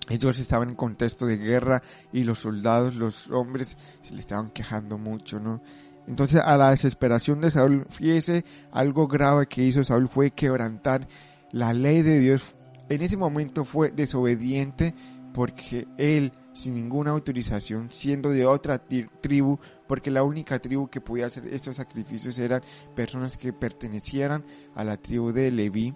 ellos 0.09 0.39
estaban 0.39 0.69
en 0.69 0.75
contexto 0.75 1.25
de 1.25 1.37
guerra 1.37 1.81
y 2.13 2.23
los 2.23 2.39
soldados, 2.39 2.95
los 2.95 3.29
hombres, 3.29 3.77
se 4.01 4.13
le 4.13 4.21
estaban 4.21 4.51
quejando 4.51 4.97
mucho, 4.97 5.39
¿no? 5.39 5.61
Entonces 6.07 6.41
a 6.41 6.55
la 6.55 6.71
desesperación 6.71 7.41
de 7.41 7.51
Saúl, 7.51 7.85
fíjese, 7.89 8.45
algo 8.71 9.07
grave 9.07 9.47
que 9.47 9.63
hizo 9.63 9.83
Saúl 9.83 10.07
fue 10.07 10.31
quebrantar 10.31 11.07
la 11.51 11.73
ley 11.73 12.01
de 12.01 12.19
Dios. 12.19 12.41
En 12.89 13.01
ese 13.01 13.17
momento 13.17 13.65
fue 13.65 13.91
desobediente 13.91 14.93
porque 15.33 15.87
él 15.97 16.31
sin 16.53 16.73
ninguna 16.73 17.11
autorización, 17.11 17.91
siendo 17.91 18.31
de 18.31 18.45
otra 18.45 18.79
tribu, 18.79 19.59
porque 19.87 20.09
la 20.09 20.23
única 20.23 20.57
tribu 20.57 20.87
que 20.87 21.01
podía 21.01 21.27
hacer 21.27 21.45
estos 21.53 21.75
sacrificios 21.75 22.39
eran 22.39 22.63
personas 22.95 23.37
que 23.37 23.53
pertenecieran 23.53 24.43
a 24.73 24.83
la 24.83 24.97
tribu 24.97 25.31
de 25.31 25.51
Leví. 25.51 25.93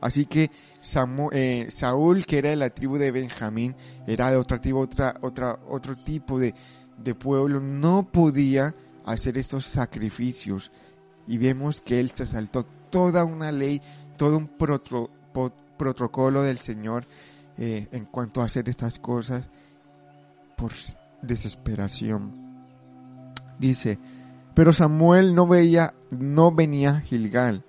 Así 0.00 0.26
que 0.26 0.50
eh, 1.32 1.66
Saúl, 1.68 2.24
que 2.24 2.38
era 2.38 2.50
de 2.50 2.56
la 2.56 2.70
tribu 2.70 2.96
de 2.96 3.10
Benjamín, 3.10 3.74
era 4.06 4.30
de 4.30 4.36
otra 4.36 4.60
tribu, 4.60 4.78
otra, 4.78 5.16
otra, 5.20 5.58
otro 5.68 5.96
tipo 5.96 6.38
de, 6.38 6.54
pueblo, 7.18 7.60
no 7.60 8.10
podía 8.10 8.74
hacer 9.04 9.36
estos 9.36 9.66
sacrificios. 9.66 10.70
Y 11.26 11.38
vemos 11.38 11.80
que 11.80 11.98
él 11.98 12.12
se 12.12 12.26
saltó 12.26 12.64
toda 12.90 13.24
una 13.24 13.50
ley, 13.50 13.82
todo 14.16 14.36
un 14.38 14.46
protocolo 14.46 15.10
del 15.84 16.58
Señor 16.58 17.04
eh, 17.58 17.88
en 17.92 18.04
cuanto 18.06 18.40
a 18.40 18.44
hacer 18.44 18.68
estas 18.68 18.98
cosas 18.98 19.48
por 20.56 20.72
desesperación. 21.22 22.32
Dice, 23.58 23.98
pero 24.54 24.72
Samuel 24.72 25.34
no 25.34 25.46
veía, 25.46 25.94
no 26.10 26.52
venía 26.52 27.00
Gilgal, 27.00 27.64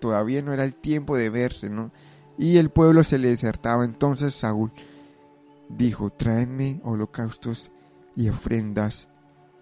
todavía 0.00 0.42
no 0.42 0.52
era 0.52 0.64
el 0.64 0.74
tiempo 0.74 1.16
de 1.16 1.30
verse, 1.30 1.68
¿no? 1.68 1.92
Y 2.38 2.56
el 2.56 2.70
pueblo 2.70 3.04
se 3.04 3.18
le 3.18 3.28
desertaba. 3.28 3.84
Entonces 3.84 4.34
Saúl 4.34 4.72
dijo, 5.68 6.10
tráeme 6.10 6.80
holocaustos 6.84 7.70
y 8.16 8.28
ofrendas. 8.28 9.08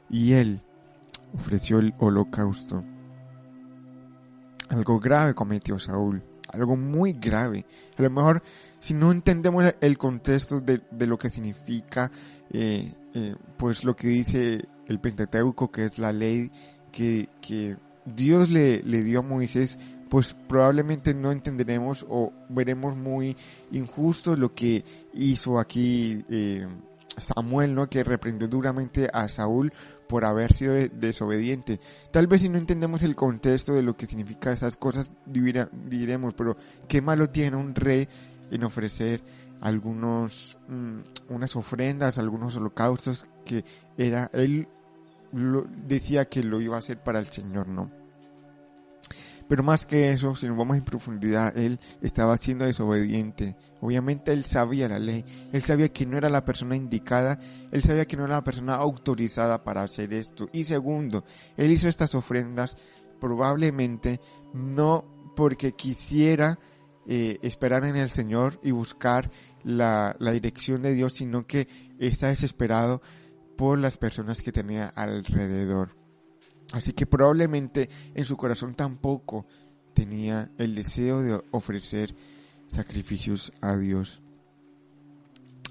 Y 0.08 0.32
él 0.32 0.62
ofreció 1.34 1.78
el 1.78 1.94
holocausto. 1.98 2.84
Algo 4.70 5.00
grave 5.00 5.34
cometió 5.34 5.78
Saúl 5.78 6.22
algo 6.52 6.76
muy 6.76 7.12
grave. 7.12 7.64
A 7.96 8.02
lo 8.02 8.10
mejor 8.10 8.42
si 8.78 8.94
no 8.94 9.12
entendemos 9.12 9.64
el 9.80 9.98
contexto 9.98 10.60
de, 10.60 10.80
de 10.90 11.06
lo 11.06 11.18
que 11.18 11.30
significa, 11.30 12.10
eh, 12.52 12.92
eh, 13.14 13.34
pues 13.56 13.84
lo 13.84 13.94
que 13.94 14.08
dice 14.08 14.64
el 14.86 15.00
Pentateuco, 15.00 15.70
que 15.70 15.84
es 15.84 15.98
la 15.98 16.12
ley 16.12 16.50
que, 16.92 17.28
que 17.40 17.76
Dios 18.04 18.50
le, 18.50 18.82
le 18.82 19.02
dio 19.02 19.20
a 19.20 19.22
Moisés, 19.22 19.78
pues 20.08 20.36
probablemente 20.48 21.14
no 21.14 21.30
entenderemos 21.30 22.04
o 22.08 22.32
veremos 22.48 22.96
muy 22.96 23.36
injusto 23.70 24.36
lo 24.36 24.52
que 24.54 24.84
hizo 25.14 25.60
aquí 25.60 26.24
eh, 26.28 26.66
Samuel, 27.18 27.74
¿no? 27.74 27.88
Que 27.88 28.04
reprendió 28.04 28.48
duramente 28.48 29.08
a 29.12 29.28
Saúl 29.28 29.72
por 30.08 30.24
haber 30.24 30.52
sido 30.52 30.74
desobediente. 30.74 31.80
Tal 32.10 32.26
vez 32.26 32.42
si 32.42 32.48
no 32.48 32.58
entendemos 32.58 33.02
el 33.02 33.16
contexto 33.16 33.74
de 33.74 33.82
lo 33.82 33.96
que 33.96 34.06
significa 34.06 34.52
esas 34.52 34.76
cosas, 34.76 35.12
diremos, 35.26 36.34
pero 36.34 36.56
qué 36.88 37.02
malo 37.02 37.30
tiene 37.30 37.56
un 37.56 37.74
rey 37.74 38.08
en 38.50 38.64
ofrecer 38.64 39.22
algunos, 39.60 40.58
mm, 40.68 41.00
unas 41.28 41.54
ofrendas, 41.56 42.18
algunos 42.18 42.56
holocaustos 42.56 43.26
que 43.44 43.64
era, 43.96 44.30
él 44.32 44.68
decía 45.86 46.24
que 46.24 46.42
lo 46.42 46.60
iba 46.60 46.76
a 46.76 46.80
hacer 46.80 47.02
para 47.02 47.20
el 47.20 47.26
Señor, 47.26 47.68
¿no? 47.68 47.99
Pero 49.50 49.64
más 49.64 49.84
que 49.84 50.12
eso, 50.12 50.36
si 50.36 50.46
nos 50.46 50.56
vamos 50.56 50.76
en 50.76 50.84
profundidad, 50.84 51.58
él 51.58 51.80
estaba 52.02 52.36
siendo 52.36 52.66
desobediente. 52.66 53.56
Obviamente 53.80 54.32
él 54.32 54.44
sabía 54.44 54.88
la 54.88 55.00
ley, 55.00 55.24
él 55.52 55.60
sabía 55.60 55.92
que 55.92 56.06
no 56.06 56.16
era 56.16 56.28
la 56.28 56.44
persona 56.44 56.76
indicada, 56.76 57.36
él 57.72 57.82
sabía 57.82 58.04
que 58.04 58.16
no 58.16 58.26
era 58.26 58.36
la 58.36 58.44
persona 58.44 58.76
autorizada 58.76 59.64
para 59.64 59.82
hacer 59.82 60.14
esto. 60.14 60.48
Y 60.52 60.62
segundo, 60.62 61.24
él 61.56 61.72
hizo 61.72 61.88
estas 61.88 62.14
ofrendas 62.14 62.76
probablemente 63.20 64.20
no 64.54 65.04
porque 65.34 65.72
quisiera 65.72 66.60
eh, 67.08 67.40
esperar 67.42 67.84
en 67.84 67.96
el 67.96 68.08
Señor 68.08 68.60
y 68.62 68.70
buscar 68.70 69.32
la, 69.64 70.14
la 70.20 70.30
dirección 70.30 70.82
de 70.82 70.94
Dios, 70.94 71.14
sino 71.14 71.44
que 71.44 71.66
está 71.98 72.28
desesperado 72.28 73.02
por 73.56 73.80
las 73.80 73.96
personas 73.96 74.42
que 74.42 74.52
tenía 74.52 74.86
alrededor. 74.94 75.99
Así 76.72 76.92
que 76.92 77.06
probablemente 77.06 77.88
en 78.14 78.24
su 78.24 78.36
corazón 78.36 78.74
tampoco 78.74 79.46
tenía 79.94 80.50
el 80.58 80.74
deseo 80.74 81.22
de 81.22 81.42
ofrecer 81.50 82.14
sacrificios 82.68 83.52
a 83.60 83.76
Dios. 83.76 84.22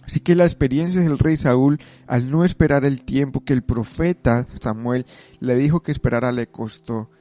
Así 0.05 0.19
que 0.21 0.35
la 0.35 0.45
experiencia 0.45 1.01
del 1.01 1.19
rey 1.19 1.37
Saúl, 1.37 1.79
al 2.07 2.31
no 2.31 2.43
esperar 2.43 2.83
el 2.83 3.05
tiempo 3.05 3.43
que 3.43 3.53
el 3.53 3.61
profeta 3.61 4.47
Samuel 4.59 5.05
le 5.39 5.55
dijo 5.55 5.81
que 5.81 5.91
esperara, 5.91 6.31
le 6.31 6.47
costó 6.47 7.11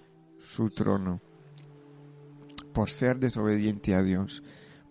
su 0.41 0.71
trono. 0.71 1.21
Por 2.73 2.91
ser 2.91 3.19
desobediente 3.19 3.95
a 3.95 4.03
Dios, 4.03 4.43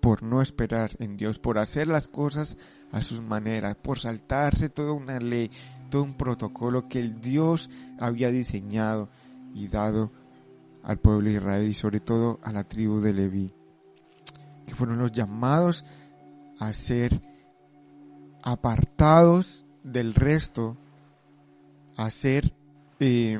por 0.08 0.24
no 0.24 0.42
esperar 0.42 0.96
en 1.00 1.18
Dios, 1.18 1.38
por 1.38 1.58
hacer 1.58 1.86
las 1.86 2.08
cosas 2.08 2.56
a 2.94 3.02
sus 3.02 3.22
maneras, 3.22 3.76
por 3.76 4.00
saltarse 4.00 4.70
toda 4.70 4.94
una 4.94 5.20
ley, 5.20 5.52
todo 5.90 6.04
un 6.04 6.14
protocolo 6.14 6.88
que 6.88 7.02
el 7.02 7.20
Dios 7.20 7.70
había 8.00 8.32
diseñado 8.32 9.10
y 9.54 9.68
dado 9.68 10.14
al 10.82 10.98
pueblo 10.98 11.28
de 11.28 11.36
Israel 11.36 11.68
y 11.68 11.74
sobre 11.74 12.00
todo 12.00 12.40
a 12.42 12.54
la 12.54 12.64
tribu 12.64 13.02
de 13.02 13.12
Leví, 13.12 13.54
que 14.66 14.76
fueron 14.76 14.98
los 14.98 15.12
llamados 15.12 15.84
a 16.58 16.72
ser 16.72 17.22
apartados 18.44 19.66
del 19.84 20.14
resto, 20.14 20.78
a 21.98 22.10
ser 22.12 22.54
eh, 23.02 23.38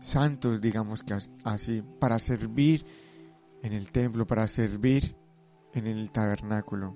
santos, 0.00 0.58
digamos 0.58 1.02
que 1.02 1.18
así, 1.44 1.82
para 2.00 2.18
servir 2.18 3.03
en 3.64 3.72
el 3.72 3.90
templo, 3.90 4.26
para 4.26 4.46
servir 4.46 5.16
en 5.72 5.86
el 5.86 6.10
tabernáculo. 6.10 6.94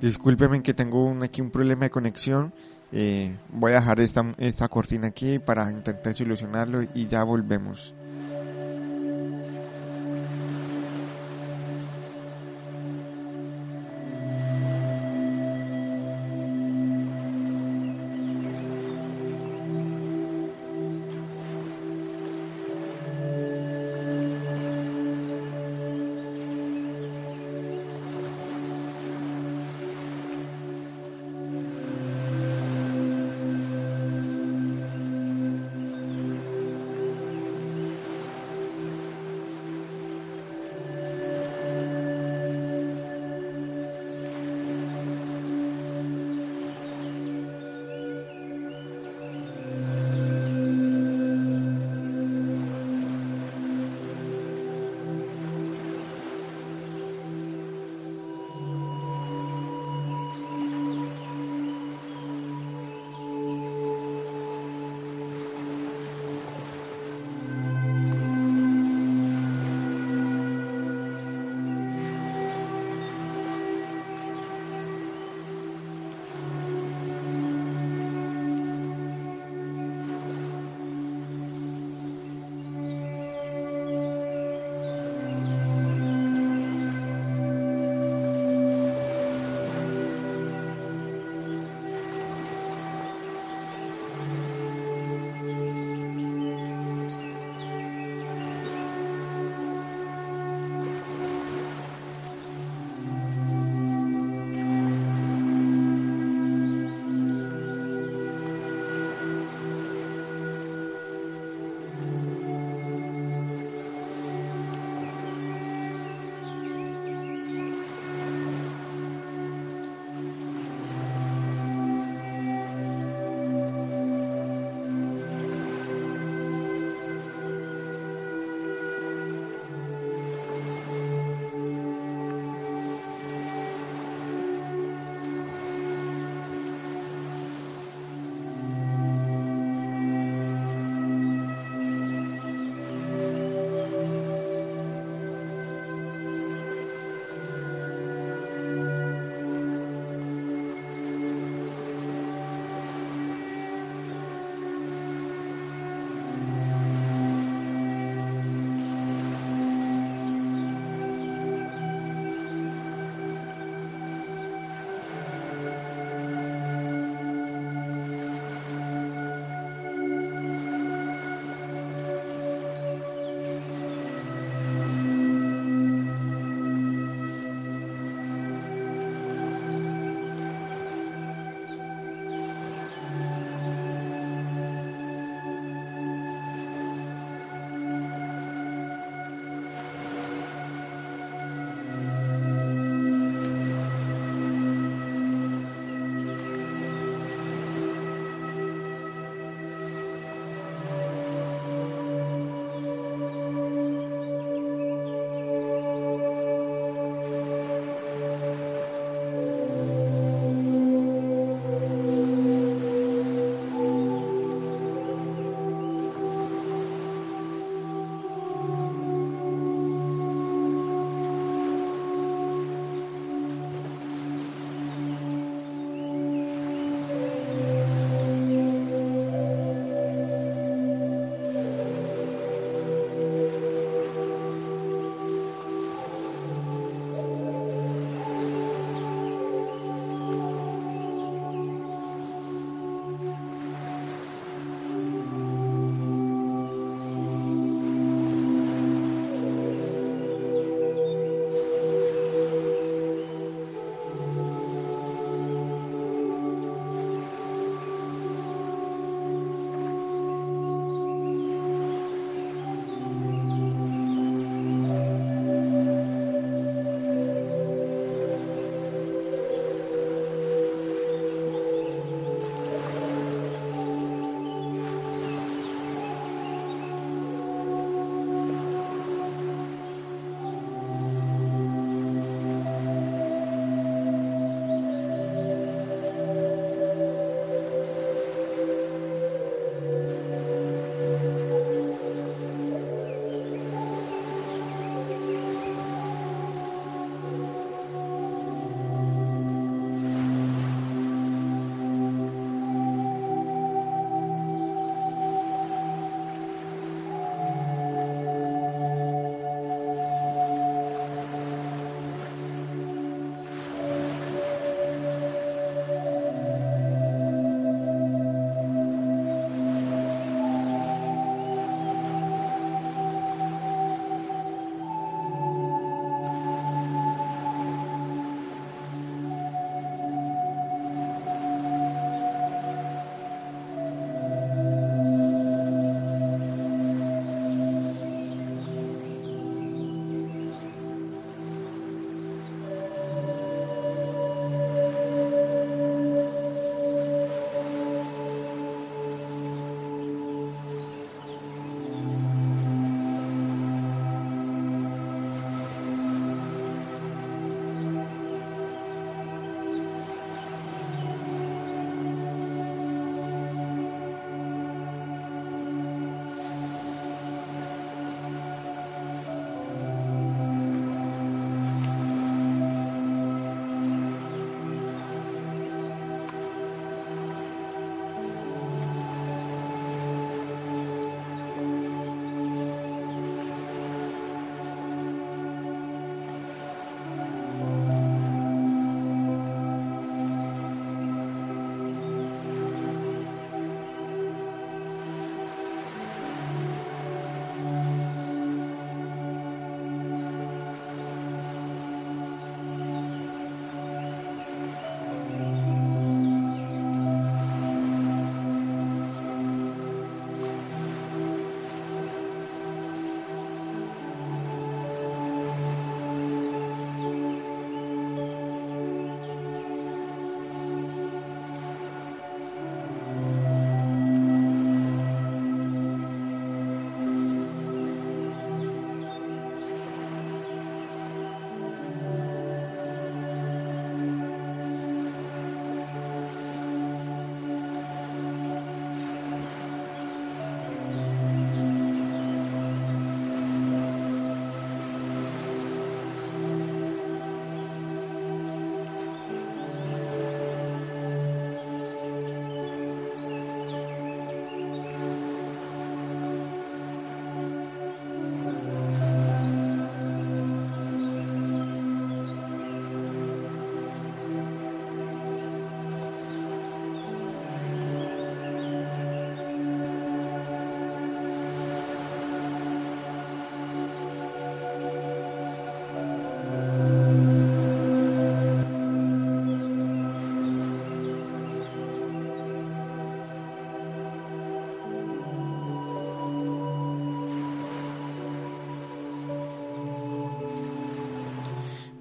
Discúlpeme 0.00 0.62
que 0.62 0.74
tengo 0.74 1.04
un, 1.04 1.22
aquí 1.22 1.40
un 1.40 1.50
problema 1.50 1.82
de 1.84 1.90
conexión. 1.90 2.52
Eh, 2.92 3.36
voy 3.52 3.72
a 3.72 3.80
dejar 3.80 4.00
esta, 4.00 4.34
esta 4.38 4.68
cortina 4.68 5.08
aquí 5.08 5.38
para 5.38 5.70
intentar 5.70 6.14
solucionarlo 6.14 6.82
y 6.94 7.06
ya 7.06 7.22
volvemos. 7.24 7.94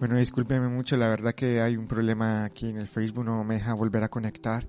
Bueno, 0.07 0.19
discúlpeme 0.19 0.69
mucho, 0.69 0.95
la 0.95 1.09
verdad 1.09 1.35
que 1.35 1.59
hay 1.59 1.75
un 1.75 1.85
problema 1.85 2.45
aquí 2.45 2.69
en 2.69 2.77
el 2.77 2.87
Facebook, 2.87 3.25
no 3.25 3.43
me 3.43 3.55
deja 3.55 3.73
volver 3.73 4.05
a 4.05 4.07
conectar. 4.07 4.65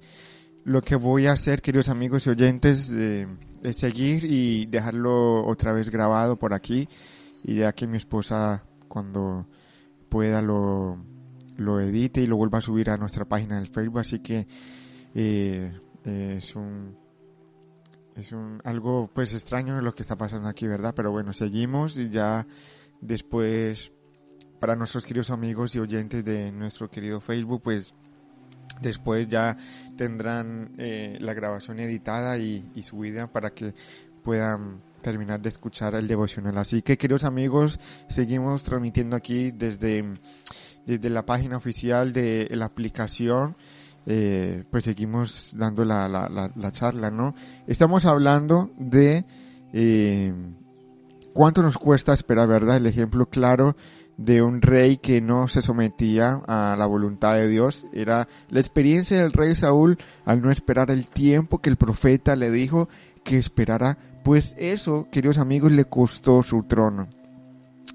Lo 0.65 0.83
que 0.83 0.97
voy 0.97 1.27
a 1.27 1.33
hacer, 1.33 1.63
queridos 1.63 1.89
amigos 1.89 2.27
y 2.27 2.31
oyentes, 2.31 2.91
eh, 2.93 3.29
es 3.63 3.77
seguir 3.77 4.25
y 4.25 4.67
dejarlo 4.67 5.47
otra 5.47 5.73
vez 5.73 5.91
grabado 5.91 6.41
por 6.41 6.55
aquí 6.55 6.89
y 7.45 7.55
ya 7.59 7.73
que 7.73 7.87
mi 7.87 7.99
esposa 7.99 8.65
cuando 8.89 9.47
pueda 10.09 10.43
lo, 10.43 10.99
lo 11.57 11.79
edite 11.79 12.21
y 12.21 12.27
lo 12.27 12.37
vuelva 12.37 12.59
a 12.59 12.63
subir 12.63 12.91
a 12.91 12.97
nuestra 12.97 13.25
página 13.25 13.61
del 13.61 13.69
Facebook, 13.69 14.01
así 14.01 14.19
que 14.19 14.49
eh, 15.15 15.73
es 16.03 16.57
un 16.57 16.97
es 18.17 18.33
un 18.33 18.61
algo 18.65 19.09
pues 19.15 19.33
extraño 19.35 19.81
lo 19.83 19.95
que 19.95 20.03
está 20.03 20.17
pasando 20.17 20.49
aquí, 20.49 20.67
¿verdad? 20.67 20.95
Pero 20.97 21.13
bueno, 21.13 21.33
seguimos 21.33 21.97
y 21.97 22.11
ya 22.11 22.45
después 23.01 23.93
para 24.59 24.77
nuestros 24.77 25.05
queridos 25.05 25.31
amigos 25.31 25.75
y 25.75 25.79
oyentes 25.79 26.25
de 26.25 26.53
nuestro 26.53 26.91
querido 26.91 27.21
Facebook, 27.21 27.63
pues 27.63 27.95
después 28.81 29.29
ya 29.29 29.57
tendrán 29.97 30.73
eh, 30.79 31.17
la 31.21 31.35
grabación 31.35 31.81
editada 31.81 32.39
y, 32.39 32.65
y 32.75 32.83
subida 32.83 33.27
para 33.27 33.51
que 33.51 33.75
puedan 34.23 34.81
terminar 35.01 35.41
de 35.41 35.49
escuchar 35.49 35.95
el 35.95 36.07
devocional. 36.07 36.59
Así 36.59 36.83
que 36.83 36.99
queridos 36.99 37.25
amigos, 37.25 37.79
seguimos 38.09 38.63
transmitiendo 38.63 39.17
aquí 39.17 39.51
desde, 39.51 40.05
desde 40.87 41.11
la 41.11 41.25
página 41.25 41.57
oficial 41.57 42.13
de 42.13 42.49
la 42.53 42.67
aplicación. 42.67 43.57
Eh, 44.11 44.65
pues 44.71 44.85
seguimos 44.85 45.53
dando 45.57 45.85
la, 45.85 46.09
la, 46.09 46.29
la, 46.29 46.51
la, 46.55 46.73
charla, 46.73 47.11
¿no? 47.11 47.35
Estamos 47.67 48.07
hablando 48.07 48.71
de 48.79 49.27
eh, 49.75 50.33
cuánto 51.35 51.63
nos 51.63 51.77
cuesta 51.77 52.15
esperar, 52.15 52.49
¿verdad? 52.49 52.79
El 52.79 52.87
ejemplo 52.87 53.27
claro 53.27 53.77
de 54.19 54.43
un 54.43 54.61
rey 54.61 54.99
que 54.99 55.23
no 55.23 55.49
se 55.49 55.63
sometía 55.63 56.43
a 56.47 56.77
la 56.77 56.85
voluntad 56.85 57.35
de 57.35 57.49
Dios. 57.49 57.87
Era 57.95 58.29
la 58.51 58.61
experiencia 58.61 59.17
del 59.17 59.33
rey 59.33 59.57
Saúl 59.57 59.97
al 60.27 60.43
no 60.43 60.51
esperar 60.51 60.91
el 60.91 61.07
tiempo 61.07 61.59
que 61.59 61.71
el 61.71 61.77
profeta 61.77 62.37
le 62.37 62.51
dijo 62.51 62.91
que 63.25 63.39
esperara. 63.39 63.97
Pues 64.23 64.55
eso, 64.59 65.07
queridos 65.11 65.39
amigos, 65.39 65.73
le 65.73 65.87
costó 65.87 66.43
su 66.43 66.65
trono. 66.65 67.09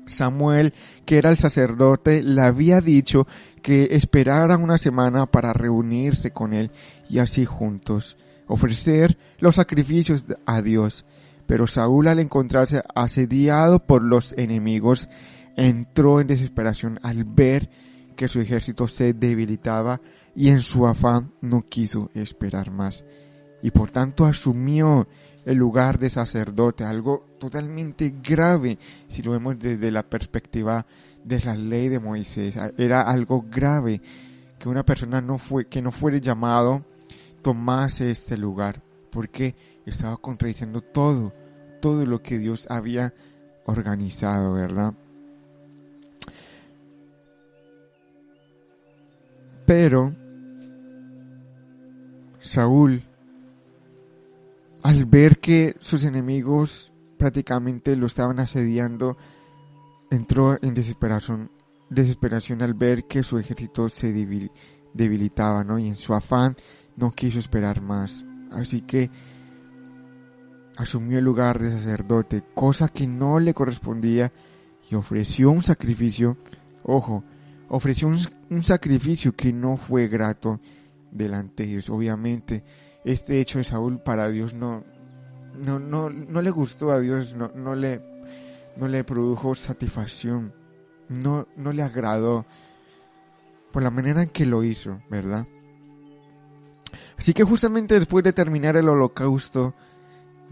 Samuel, 0.08 0.74
que 1.06 1.18
era 1.18 1.30
el 1.30 1.38
sacerdote, 1.38 2.24
le 2.24 2.42
había 2.42 2.82
dicho 2.82 3.28
que 3.62 3.90
esperara 3.92 4.58
una 4.58 4.78
semana 4.78 5.28
para 5.28 5.54
reunirse 5.54 6.32
con 6.32 6.54
él 6.54 6.72
y 7.10 7.20
así 7.20 7.46
juntos 7.46 8.18
ofrecer 8.48 9.18
los 9.40 9.56
sacrificios 9.56 10.26
a 10.46 10.62
Dios. 10.62 11.06
Pero 11.46 11.68
Saúl 11.68 12.08
al 12.08 12.20
encontrarse 12.20 12.84
asediado 12.96 13.80
por 13.80 14.02
los 14.02 14.34
enemigos, 14.38 15.10
entró 15.56 16.22
en 16.22 16.28
desesperación 16.28 17.00
al 17.04 17.24
ver 17.24 17.70
que 18.16 18.28
su 18.28 18.40
ejército 18.40 18.88
se 18.88 19.14
debilitaba 19.14 20.00
y 20.36 20.50
en 20.50 20.62
su 20.62 20.88
afán 20.88 21.32
no 21.42 21.66
quiso 21.66 22.10
esperar 22.14 22.72
más. 22.72 23.04
Y 23.62 23.72
por 23.72 23.92
tanto 23.92 24.26
asumió 24.26 25.08
el 25.46 25.58
lugar 25.58 26.00
de 26.00 26.10
sacerdote, 26.10 26.84
algo 26.84 27.26
totalmente 27.40 28.16
grave 28.24 28.78
si 29.08 29.22
lo 29.22 29.32
vemos 29.32 29.60
desde 29.60 29.92
la 29.92 30.04
perspectiva 30.04 30.86
de 31.24 31.40
la 31.42 31.56
ley 31.56 31.90
de 31.90 32.00
Moisés. 32.00 32.56
Era 32.78 33.02
algo 33.02 33.46
grave 33.50 34.02
que 34.58 34.70
una 34.70 34.86
persona 34.86 35.22
no 35.22 35.38
fue, 35.38 35.68
que 35.68 35.82
no 35.82 35.92
fuera 35.92 36.18
llamado 36.18 36.86
tomase 37.42 38.10
este 38.10 38.38
lugar, 38.38 38.82
porque 39.12 39.56
estaba 39.86 40.18
contradiciendo 40.18 40.82
todo, 40.82 41.34
todo 41.82 42.06
lo 42.06 42.22
que 42.22 42.38
Dios 42.38 42.68
había 42.70 43.14
organizado, 43.66 44.54
¿verdad? 44.54 44.94
Pero 49.66 50.14
Saúl 52.40 53.04
al 54.84 55.06
ver 55.06 55.40
que 55.40 55.78
sus 55.80 56.04
enemigos 56.04 56.92
prácticamente 57.18 57.96
lo 57.96 58.06
estaban 58.06 58.40
asediando, 58.40 59.18
entró 60.12 60.62
en 60.62 60.74
desesperación, 60.74 61.50
desesperación 61.90 62.62
al 62.62 62.74
ver 62.74 63.06
que 63.06 63.24
su 63.24 63.38
ejército 63.40 63.88
se 63.88 64.12
debilitaba, 64.94 65.64
¿no? 65.64 65.80
Y 65.80 65.88
en 65.88 65.96
su 65.96 66.14
afán 66.14 66.58
no 66.98 67.12
quiso 67.12 67.40
esperar 67.40 67.82
más. 67.82 68.26
Así 68.52 68.82
que 68.82 69.10
asumió 70.76 71.18
el 71.18 71.24
lugar 71.24 71.60
de 71.60 71.72
sacerdote, 71.72 72.44
cosa 72.54 72.90
que 72.90 73.08
no 73.08 73.40
le 73.40 73.54
correspondía, 73.54 74.34
y 74.92 74.96
ofreció 74.96 75.50
un 75.50 75.64
sacrificio, 75.64 76.36
ojo, 76.84 77.24
ofreció 77.70 78.10
un, 78.10 78.20
un 78.54 78.64
sacrificio 78.64 79.36
que 79.36 79.52
no 79.52 79.78
fue 79.78 80.08
grato 80.08 80.60
delante 81.12 81.64
de 81.64 81.70
Dios. 81.70 81.90
Obviamente, 81.90 82.64
este 83.04 83.40
hecho 83.40 83.58
de 83.58 83.64
Saúl 83.64 84.00
para 84.00 84.30
Dios 84.30 84.54
no, 84.54 84.84
no, 85.56 85.80
no, 85.80 86.10
no 86.10 86.42
le 86.42 86.52
gustó 86.52 86.92
a 86.92 87.00
Dios, 87.00 87.36
no, 87.36 87.52
no 87.56 87.76
le, 87.76 88.02
no 88.78 88.88
le 88.88 89.04
produjo 89.04 89.56
satisfacción, 89.56 90.54
no, 91.10 91.48
no 91.56 91.72
le 91.72 91.84
agradó 91.84 92.46
por 93.72 93.84
la 93.84 93.90
manera 93.90 94.24
en 94.24 94.30
que 94.30 94.46
lo 94.46 94.64
hizo, 94.64 95.02
¿verdad? 95.10 95.48
Así 97.18 97.34
que 97.34 97.44
justamente 97.44 97.96
después 97.96 98.24
de 98.24 98.34
terminar 98.34 98.78
el 98.78 98.90
holocausto, 98.90 99.74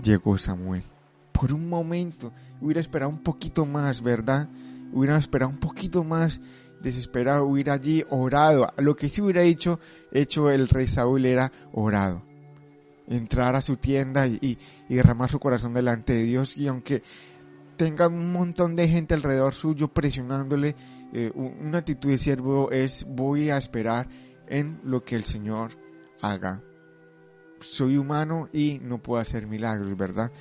llegó 0.01 0.37
Samuel. 0.37 0.83
Por 1.31 1.53
un 1.53 1.69
momento, 1.69 2.31
hubiera 2.59 2.81
esperado 2.81 3.09
un 3.09 3.19
poquito 3.19 3.65
más, 3.65 4.01
¿verdad? 4.01 4.49
Hubiera 4.93 5.17
esperado 5.17 5.51
un 5.51 5.59
poquito 5.59 6.03
más, 6.03 6.41
desesperado, 6.81 7.45
hubiera 7.45 7.73
allí 7.73 8.03
orado. 8.09 8.67
Lo 8.77 8.95
que 8.95 9.09
sí 9.09 9.21
hubiera 9.21 9.43
hecho, 9.43 9.79
hecho 10.11 10.49
el 10.49 10.67
rey 10.67 10.87
Saúl 10.87 11.25
era 11.25 11.51
orado 11.71 12.23
entrar 13.07 13.55
a 13.55 13.61
su 13.61 13.75
tienda 13.75 14.25
y, 14.25 14.57
y, 14.87 14.95
derramar 14.95 15.29
su 15.29 15.39
corazón 15.39 15.73
delante 15.73 16.13
de 16.13 16.23
Dios 16.23 16.55
y 16.55 16.67
aunque 16.67 17.03
tenga 17.75 18.07
un 18.07 18.31
montón 18.31 18.75
de 18.75 18.87
gente 18.87 19.15
alrededor 19.15 19.53
suyo 19.53 19.87
presionándole, 19.87 20.75
eh, 21.13 21.31
una 21.35 21.79
actitud 21.79 22.09
de 22.09 22.19
siervo 22.19 22.69
es 22.71 23.05
voy 23.09 23.49
a 23.49 23.57
esperar 23.57 24.07
en 24.47 24.79
lo 24.83 25.03
que 25.03 25.15
el 25.15 25.23
Señor 25.23 25.71
haga. 26.21 26.61
Soy 27.59 27.97
humano 27.97 28.47
y 28.53 28.79
no 28.83 29.01
puedo 29.01 29.19
hacer 29.19 29.47
milagros, 29.47 29.97
¿verdad? 29.97 30.31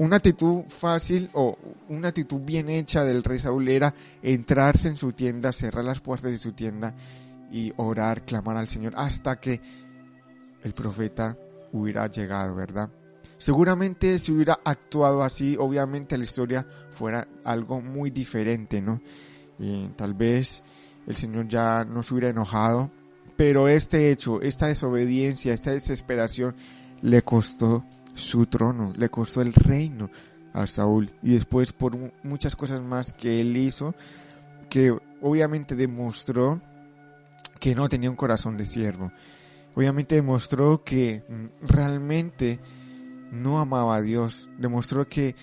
Una 0.00 0.16
actitud 0.16 0.62
fácil 0.68 1.28
o 1.34 1.58
una 1.90 2.08
actitud 2.08 2.40
bien 2.40 2.70
hecha 2.70 3.04
del 3.04 3.22
rey 3.22 3.38
Saúl 3.38 3.68
era 3.68 3.92
entrarse 4.22 4.88
en 4.88 4.96
su 4.96 5.12
tienda, 5.12 5.52
cerrar 5.52 5.84
las 5.84 6.00
puertas 6.00 6.30
de 6.30 6.38
su 6.38 6.52
tienda 6.52 6.94
y 7.52 7.70
orar, 7.76 8.24
clamar 8.24 8.56
al 8.56 8.66
Señor 8.66 8.94
hasta 8.96 9.38
que 9.38 9.60
el 10.62 10.72
profeta 10.72 11.36
hubiera 11.72 12.06
llegado, 12.06 12.54
¿verdad? 12.54 12.88
Seguramente 13.36 14.18
si 14.18 14.32
hubiera 14.32 14.58
actuado 14.64 15.22
así, 15.22 15.54
obviamente 15.58 16.16
la 16.16 16.24
historia 16.24 16.66
fuera 16.92 17.28
algo 17.44 17.82
muy 17.82 18.08
diferente, 18.08 18.80
¿no? 18.80 19.02
Y 19.58 19.88
tal 19.96 20.14
vez 20.14 20.62
el 21.06 21.14
Señor 21.14 21.46
ya 21.46 21.84
no 21.84 22.02
se 22.02 22.14
hubiera 22.14 22.30
enojado, 22.30 22.90
pero 23.36 23.68
este 23.68 24.10
hecho, 24.10 24.40
esta 24.40 24.68
desobediencia, 24.68 25.52
esta 25.52 25.72
desesperación 25.72 26.56
le 27.02 27.20
costó 27.20 27.84
su 28.20 28.46
trono, 28.46 28.92
le 28.96 29.08
costó 29.08 29.42
el 29.42 29.52
reino 29.52 30.10
a 30.52 30.66
Saúl. 30.66 31.10
Y 31.22 31.34
después 31.34 31.72
por 31.72 31.96
muchas 32.22 32.56
cosas 32.56 32.80
más 32.82 33.12
que 33.12 33.40
él 33.40 33.56
hizo, 33.56 33.94
que 34.68 34.96
obviamente 35.20 35.76
demostró 35.76 36.60
que 37.58 37.74
no 37.74 37.88
tenía 37.88 38.10
un 38.10 38.16
corazón 38.16 38.56
de 38.56 38.66
siervo. 38.66 39.12
Obviamente 39.74 40.16
demostró 40.16 40.82
que 40.82 41.22
realmente 41.60 42.58
no 43.30 43.60
amaba 43.60 43.96
a 43.96 44.02
Dios, 44.02 44.48
demostró 44.58 45.06
que, 45.08 45.36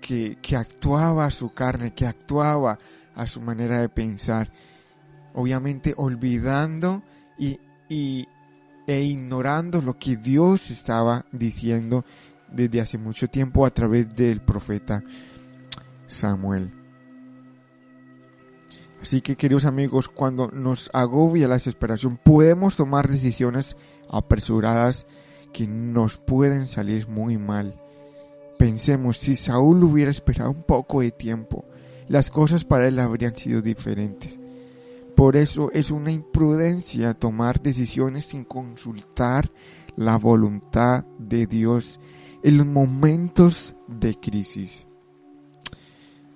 que, 0.00 0.38
que, 0.40 0.56
actuaba 0.56 1.26
a 1.26 1.30
su 1.30 1.52
carne, 1.52 1.92
que 1.92 2.06
actuaba 2.06 2.78
a 3.14 3.26
su 3.26 3.40
manera 3.40 3.80
de 3.80 3.88
pensar, 3.88 4.52
obviamente 5.34 5.94
olvidando 5.96 7.02
y, 7.38 7.58
y, 7.88 8.28
e 8.86 9.02
ignorando 9.02 9.80
lo 9.80 9.98
que 9.98 10.16
Dios 10.16 10.70
estaba 10.70 11.24
diciendo 11.32 12.04
desde 12.50 12.80
hace 12.80 12.98
mucho 12.98 13.28
tiempo 13.28 13.64
a 13.64 13.70
través 13.70 14.14
del 14.14 14.40
profeta 14.40 15.02
Samuel. 16.06 16.72
Así 19.00 19.20
que 19.20 19.36
queridos 19.36 19.64
amigos, 19.64 20.08
cuando 20.08 20.48
nos 20.48 20.88
agobia 20.92 21.48
la 21.48 21.54
desesperación, 21.54 22.18
podemos 22.18 22.76
tomar 22.76 23.08
decisiones 23.08 23.76
apresuradas 24.08 25.06
que 25.52 25.66
nos 25.66 26.18
pueden 26.18 26.68
salir 26.68 27.08
muy 27.08 27.36
mal. 27.36 27.80
Pensemos, 28.58 29.18
si 29.18 29.34
Saúl 29.34 29.82
hubiera 29.82 30.10
esperado 30.12 30.50
un 30.50 30.62
poco 30.62 31.00
de 31.00 31.10
tiempo, 31.10 31.64
las 32.06 32.30
cosas 32.30 32.64
para 32.64 32.86
él 32.86 33.00
habrían 33.00 33.34
sido 33.34 33.60
diferentes. 33.60 34.38
Por 35.16 35.36
eso 35.36 35.70
es 35.72 35.90
una 35.90 36.10
imprudencia 36.10 37.14
tomar 37.14 37.62
decisiones 37.62 38.26
sin 38.26 38.44
consultar 38.44 39.50
la 39.96 40.16
voluntad 40.16 41.04
de 41.18 41.46
Dios 41.46 42.00
en 42.42 42.58
los 42.58 42.66
momentos 42.66 43.74
de 43.88 44.14
crisis. 44.14 44.86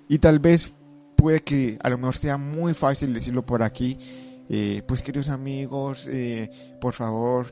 Y 0.07 0.19
tal 0.19 0.39
vez 0.39 0.73
puede 1.15 1.41
que 1.41 1.77
a 1.81 1.89
lo 1.89 1.97
mejor 1.97 2.15
sea 2.15 2.37
muy 2.37 2.73
fácil 2.73 3.13
decirlo 3.13 3.45
por 3.45 3.63
aquí, 3.63 3.97
eh, 4.49 4.81
pues 4.87 5.01
queridos 5.01 5.29
amigos, 5.29 6.07
eh, 6.07 6.49
por 6.79 6.93
favor, 6.93 7.51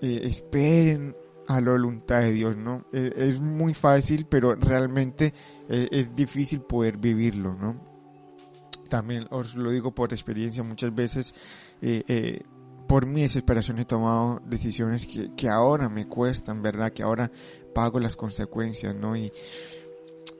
eh, 0.00 0.20
esperen 0.24 1.14
a 1.46 1.60
la 1.60 1.72
voluntad 1.72 2.20
de 2.20 2.32
Dios, 2.32 2.56
¿no? 2.56 2.84
Es 2.92 3.40
muy 3.40 3.72
fácil, 3.72 4.26
pero 4.28 4.54
realmente 4.54 5.32
es 5.66 6.14
difícil 6.14 6.60
poder 6.60 6.98
vivirlo, 6.98 7.54
¿no? 7.54 7.87
También 8.88 9.26
os 9.30 9.54
lo 9.54 9.70
digo 9.70 9.94
por 9.94 10.12
experiencia, 10.12 10.62
muchas 10.62 10.94
veces 10.94 11.34
eh, 11.82 12.02
eh, 12.08 12.42
por 12.86 13.04
mi 13.06 13.22
desesperación 13.22 13.78
he 13.78 13.84
tomado 13.84 14.40
decisiones 14.46 15.06
que, 15.06 15.34
que 15.36 15.48
ahora 15.48 15.88
me 15.88 16.06
cuestan, 16.08 16.62
¿verdad? 16.62 16.92
Que 16.92 17.02
ahora 17.02 17.30
pago 17.74 18.00
las 18.00 18.16
consecuencias, 18.16 18.94
¿no? 18.94 19.14
Y, 19.16 19.30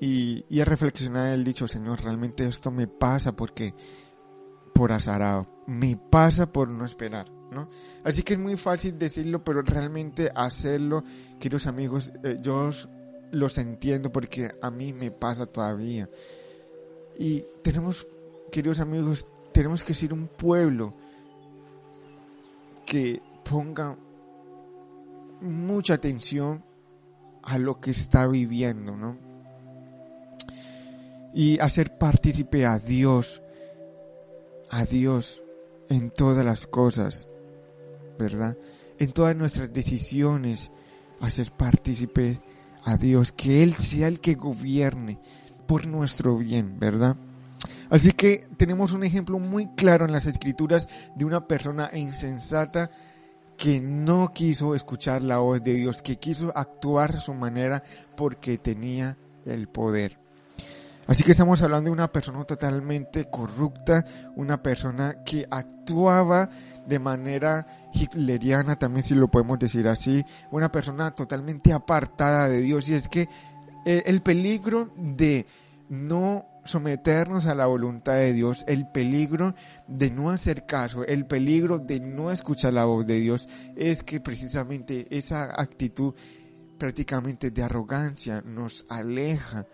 y, 0.01 0.45
y 0.49 0.61
he 0.61 0.65
reflexionado 0.65 1.35
el 1.35 1.45
dicho, 1.45 1.69
Señor, 1.69 2.03
realmente 2.03 2.47
esto 2.47 2.71
me 2.71 2.87
pasa 2.87 3.35
porque 3.37 3.75
por 4.75 4.93
azarado, 4.93 5.47
me 5.67 5.97
pasa 5.97 6.51
por 6.53 6.69
no 6.69 6.85
esperar, 6.85 7.31
¿no? 7.51 7.69
Así 8.05 8.23
que 8.23 8.35
es 8.35 8.39
muy 8.39 8.57
fácil 8.57 8.97
decirlo, 8.99 9.43
pero 9.45 9.61
realmente 9.63 10.31
hacerlo, 10.35 11.03
queridos 11.41 11.67
amigos, 11.67 12.13
eh, 12.25 12.37
yo 12.41 12.67
os- 12.69 12.89
los 13.33 13.59
entiendo 13.59 14.11
porque 14.13 14.53
a 14.63 14.71
mí 14.71 14.93
me 14.95 15.11
pasa 15.11 15.45
todavía. 15.47 16.09
Y 17.19 17.43
tenemos, 17.63 18.07
queridos 18.51 18.81
amigos, 18.81 19.29
tenemos 19.53 19.85
que 19.85 19.95
ser 19.95 20.13
un 20.13 20.29
pueblo 20.29 20.95
que 22.85 23.21
ponga 23.45 23.97
mucha 25.41 25.95
atención 25.95 26.65
a 27.43 27.59
lo 27.59 27.81
que 27.81 27.91
está 27.91 28.27
viviendo, 28.27 28.97
¿no? 28.97 29.17
Y 31.33 31.59
hacer 31.61 31.99
partícipe 31.99 32.67
a 32.67 32.79
Dios, 32.79 33.43
a 34.71 34.85
Dios 34.85 35.43
en 35.89 36.11
todas 36.11 36.45
las 36.45 36.67
cosas, 36.67 37.29
¿verdad? 38.19 38.57
En 38.99 39.13
todas 39.13 39.37
nuestras 39.37 39.73
decisiones, 39.73 40.71
hacer 41.21 41.53
partícipe 41.53 42.41
a 42.85 42.97
Dios, 42.97 43.33
que 43.33 43.63
Él 43.63 43.75
sea 43.75 44.09
el 44.09 44.21
que 44.21 44.35
gobierne 44.35 45.19
por 45.67 45.87
nuestro 45.87 46.37
bien, 46.37 46.79
¿verdad? 46.79 47.17
Así 47.91 48.13
que 48.13 48.49
tenemos 48.57 48.93
un 48.93 49.05
ejemplo 49.05 49.39
muy 49.39 49.69
claro 49.75 50.05
en 50.05 50.13
las 50.13 50.27
escrituras 50.27 50.89
de 51.15 51.25
una 51.25 51.47
persona 51.47 51.91
insensata 51.95 52.91
que 53.57 53.81
no 53.81 54.33
quiso 54.33 54.75
escuchar 54.75 55.23
la 55.23 55.39
voz 55.39 55.63
de 55.63 55.75
Dios, 55.75 56.01
que 56.01 56.17
quiso 56.17 56.53
actuar 56.57 57.17
a 57.17 57.21
su 57.21 57.35
manera 57.35 57.83
porque 58.17 58.59
tenía 58.59 59.17
el 59.45 59.69
poder. 59.69 60.19
Así 61.09 61.25
que 61.25 61.33
estamos 61.33 61.63
hablando 61.63 61.89
de 61.89 61.95
una 61.95 62.13
persona 62.13 62.45
totalmente 62.45 63.31
corrupta, 63.31 64.05
una 64.37 64.63
persona 64.63 65.25
que 65.25 65.47
actuaba 65.51 66.51
de 66.87 66.99
manera 66.99 67.89
hitleriana, 67.95 68.79
también 68.79 69.05
si 69.05 69.15
lo 69.15 69.29
podemos 69.29 69.59
decir 69.59 69.89
así, 69.89 70.23
una 70.51 70.71
persona 70.71 71.11
totalmente 71.13 71.73
apartada 71.73 72.47
de 72.47 72.61
Dios. 72.61 72.91
Y 72.91 72.95
es 72.95 73.09
que 73.09 73.27
eh, 73.87 74.03
el 74.05 74.21
peligro 74.21 74.93
de 74.97 75.47
no 75.89 76.58
someternos 76.69 77.47
a 77.47 77.55
la 77.55 77.67
voluntad 77.67 78.15
de 78.15 78.33
Dios, 78.33 78.65
el 78.69 78.87
peligro 78.89 79.55
de 79.87 80.11
no 80.11 80.31
hacer 80.31 80.67
caso, 80.67 81.05
el 81.05 81.27
peligro 81.27 81.79
de 81.79 82.01
no 82.01 82.31
escuchar 82.31 82.75
la 82.75 82.85
voz 82.85 83.07
de 83.07 83.21
Dios, 83.21 83.49
es 83.77 84.03
que 84.03 84.21
precisamente 84.21 85.07
esa 85.11 85.61
actitud 85.61 86.15
prácticamente 86.79 87.51
de 87.51 87.63
arrogancia 87.63 88.43
nos 88.43 88.85
aleja 88.89 89.67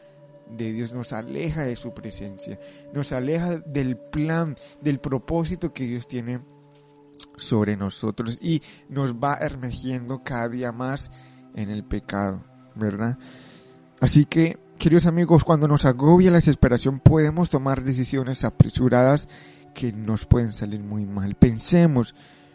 de 0.49 0.73
Dios, 0.73 0.93
nos 0.93 1.13
aleja 1.13 1.65
de 1.65 1.77
su 1.77 1.93
presencia, 1.93 2.59
nos 2.93 3.13
aleja 3.13 3.59
del 3.59 3.97
plan, 3.97 4.57
del 4.81 5.01
propósito 5.01 5.73
que 5.73 5.85
Dios 5.85 6.09
tiene 6.09 6.41
sobre 7.37 7.77
nosotros 7.77 8.39
y 8.41 8.63
nos 8.89 9.15
va 9.15 9.39
emergiendo 9.41 10.23
cada 10.23 10.49
día 10.49 10.73
más 10.73 11.11
en 11.55 11.71
el 11.71 11.85
pecado, 11.85 12.45
¿verdad? 12.75 13.19
Así 14.01 14.27
que, 14.27 14.59
queridos 14.79 15.07
amigos, 15.07 15.45
cuando 15.45 15.69
nos 15.69 15.85
agobia 15.85 16.31
la 16.31 16.37
desesperación 16.37 17.01
podemos 17.01 17.51
tomar 17.51 17.83
decisiones 17.83 18.45
apresuradas 18.45 19.29
que 19.75 19.93
nos 19.93 20.27
pueden 20.27 20.53
salir 20.53 20.81
muy 20.81 21.05
mal. 21.05 21.35
Pensemos, 21.35 22.15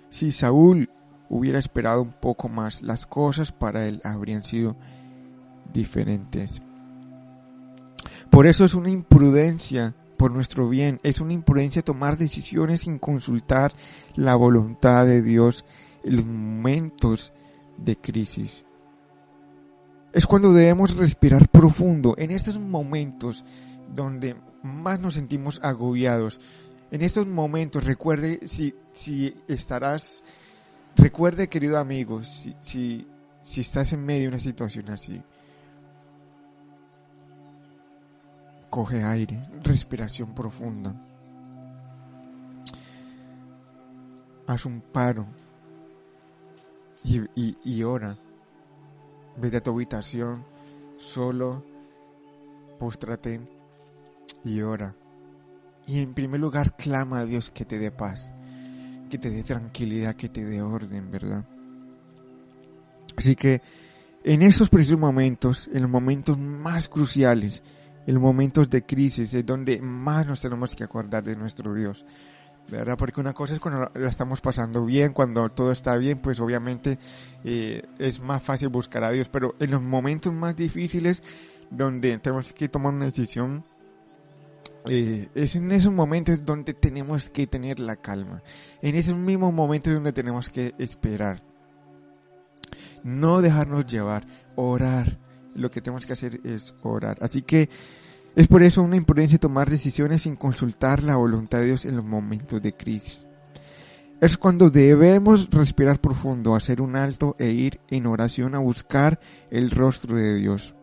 si 0.10 0.32
Saúl 0.32 0.90
hubiera 1.30 1.60
esperado 1.60 2.02
un 2.02 2.14
poco 2.14 2.50
más, 2.50 2.82
las 2.82 3.06
cosas 3.06 3.52
para 3.52 3.88
él 3.88 4.02
habrían 4.04 4.44
sido 4.44 4.76
diferentes. 5.74 6.62
Por 8.30 8.48
eso 8.48 8.66
es 8.66 8.74
una 8.74 8.90
imprudencia 8.90 9.96
por 10.18 10.32
nuestro 10.32 10.68
bien, 10.68 11.00
es 11.04 11.22
una 11.22 11.34
imprudencia 11.34 11.82
tomar 11.82 12.18
decisiones 12.18 12.82
sin 12.82 13.00
consultar 13.00 13.74
la 14.16 14.36
voluntad 14.36 15.06
de 15.06 15.22
Dios 15.22 15.66
en 16.04 16.18
los 16.18 16.26
momentos 16.26 17.32
de 17.78 17.96
crisis. 17.96 18.66
Es 20.12 20.26
cuando 20.26 20.54
debemos 20.54 20.96
respirar 20.96 21.50
profundo, 21.50 22.16
en 22.18 22.32
estos 22.32 22.60
momentos 22.60 23.44
donde 23.94 24.36
más 24.64 25.00
nos 25.00 25.14
sentimos 25.14 25.60
agobiados. 25.64 26.40
En 26.92 27.02
estos 27.02 27.28
momentos, 27.28 27.84
recuerde 27.84 28.40
si, 28.48 28.74
si 28.92 29.36
estarás, 29.48 30.24
recuerde 30.96 31.48
querido 31.48 31.78
amigo, 31.78 32.24
si, 32.24 32.56
si, 32.60 33.08
si 33.42 33.62
estás 33.62 33.94
en 33.94 34.04
medio 34.04 34.24
de 34.24 34.28
una 34.30 34.40
situación 34.40 34.90
así, 34.90 35.22
coge 38.72 39.04
aire, 39.04 39.48
respiración 39.64 40.34
profunda. 40.34 40.96
Haz 44.48 44.66
un 44.66 44.82
paro 44.82 45.28
y, 47.04 47.20
y, 47.36 47.56
y 47.64 47.84
ora. 47.84 48.18
Vete 49.42 49.58
a 49.58 49.64
tu 49.64 49.72
habitación 49.72 50.46
solo, 50.98 51.64
póstrate 52.78 53.40
y 54.44 54.62
ora. 54.62 54.96
Y 55.88 56.02
en 56.02 56.14
primer 56.14 56.40
lugar 56.40 56.76
clama 56.76 57.20
a 57.20 57.26
Dios 57.26 57.52
que 57.52 57.66
te 57.66 57.80
dé 57.80 57.92
paz, 57.92 58.32
que 59.10 59.18
te 59.18 59.30
dé 59.30 59.44
tranquilidad, 59.44 60.16
que 60.16 60.30
te 60.30 60.46
dé 60.46 60.62
orden, 60.62 61.10
¿verdad? 61.10 61.46
Así 63.16 63.36
que 63.36 63.62
en 64.24 64.42
esos 64.42 64.70
precisos 64.70 65.00
momentos, 65.00 65.70
en 65.74 65.82
los 65.82 65.92
momentos 65.92 66.38
más 66.38 66.90
cruciales, 66.90 67.64
en 68.06 68.14
los 68.16 68.24
momentos 68.24 68.70
de 68.70 68.86
crisis, 68.86 69.34
es 69.34 69.46
donde 69.46 69.82
más 69.82 70.28
nos 70.28 70.42
tenemos 70.42 70.76
que 70.76 70.84
acordar 70.84 71.24
de 71.24 71.36
nuestro 71.36 71.74
Dios. 71.74 72.06
¿Verdad? 72.70 72.98
Porque 72.98 73.20
una 73.20 73.34
cosa 73.34 73.54
es 73.54 73.60
cuando 73.60 73.92
la 73.94 74.10
estamos 74.10 74.42
pasando 74.42 74.86
bien, 74.86 75.14
cuando 75.14 75.50
todo 75.50 75.72
está 75.72 75.98
bien, 75.98 76.20
pues 76.20 76.40
obviamente 76.40 77.00
eh, 77.44 77.84
es 77.98 78.20
más 78.20 78.44
fácil 78.44 78.70
buscar 78.70 79.04
a 79.04 79.12
Dios, 79.12 79.30
pero 79.30 79.56
en 79.60 79.72
los 79.72 79.82
momentos 79.82 80.34
más 80.34 80.56
difíciles, 80.56 81.24
donde 81.70 82.18
tenemos 82.20 82.54
que 82.54 82.70
tomar 82.70 82.94
una 82.94 83.06
decisión, 83.06 83.66
eh, 84.86 85.30
es 85.36 85.56
en 85.56 85.72
esos 85.72 85.94
momentos 85.94 86.46
donde 86.46 86.74
tenemos 86.74 87.30
que 87.30 87.48
tener 87.48 87.80
la 87.80 87.98
calma, 87.98 88.42
en 88.82 88.96
esos 88.96 89.18
mismos 89.18 89.54
momentos 89.54 89.94
donde 89.94 90.14
tenemos 90.14 90.50
que 90.50 90.74
esperar, 90.78 91.44
no 93.04 93.42
dejarnos 93.42 93.86
llevar, 93.86 94.26
orar, 94.56 95.18
lo 95.56 95.70
que 95.72 95.82
tenemos 95.82 96.06
que 96.06 96.14
hacer 96.14 96.40
es 96.44 96.74
orar. 96.84 97.18
Así 97.22 97.42
que 97.42 97.70
es 98.40 98.48
por 98.48 98.64
eso 98.64 98.82
una 98.82 98.96
imprudencia 98.96 99.38
tomar 99.38 99.70
decisiones 99.70 100.22
sin 100.22 100.38
consultar 100.38 101.04
la 101.04 101.18
voluntad 101.18 101.58
de 101.58 101.66
Dios 101.66 101.84
en 101.84 101.98
los 101.98 102.06
momentos 102.06 102.62
de 102.62 102.74
crisis. 102.74 103.28
Es 104.22 104.38
cuando 104.38 104.70
debemos 104.70 105.50
respirar 105.50 106.00
profundo, 106.00 106.56
hacer 106.56 106.80
un 106.80 106.96
alto 106.96 107.36
e 107.38 107.50
ir 107.50 107.82
en 107.90 108.06
oración 108.06 108.56
a 108.56 108.60
buscar 108.60 109.20
el 109.50 109.72
rostro 109.72 110.16
de 110.16 110.36
Dios. 110.36 110.74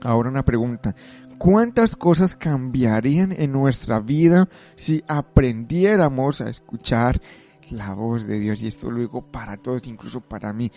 Ahora 0.00 0.30
una 0.30 0.42
pregunta. 0.42 0.94
¿Cuántas 1.36 1.96
cosas 1.96 2.34
cambiarían 2.34 3.34
en 3.36 3.52
nuestra 3.52 4.00
vida 4.00 4.48
si 4.74 5.04
aprendiéramos 5.06 6.40
a 6.40 6.48
escuchar 6.48 7.20
la 7.68 7.92
voz 7.92 8.26
de 8.26 8.40
Dios? 8.40 8.62
Y 8.62 8.68
esto 8.68 8.90
lo 8.90 9.00
digo 9.00 9.30
para 9.30 9.58
todos, 9.58 9.86
incluso 9.86 10.22
para 10.22 10.54
mí. 10.54 10.72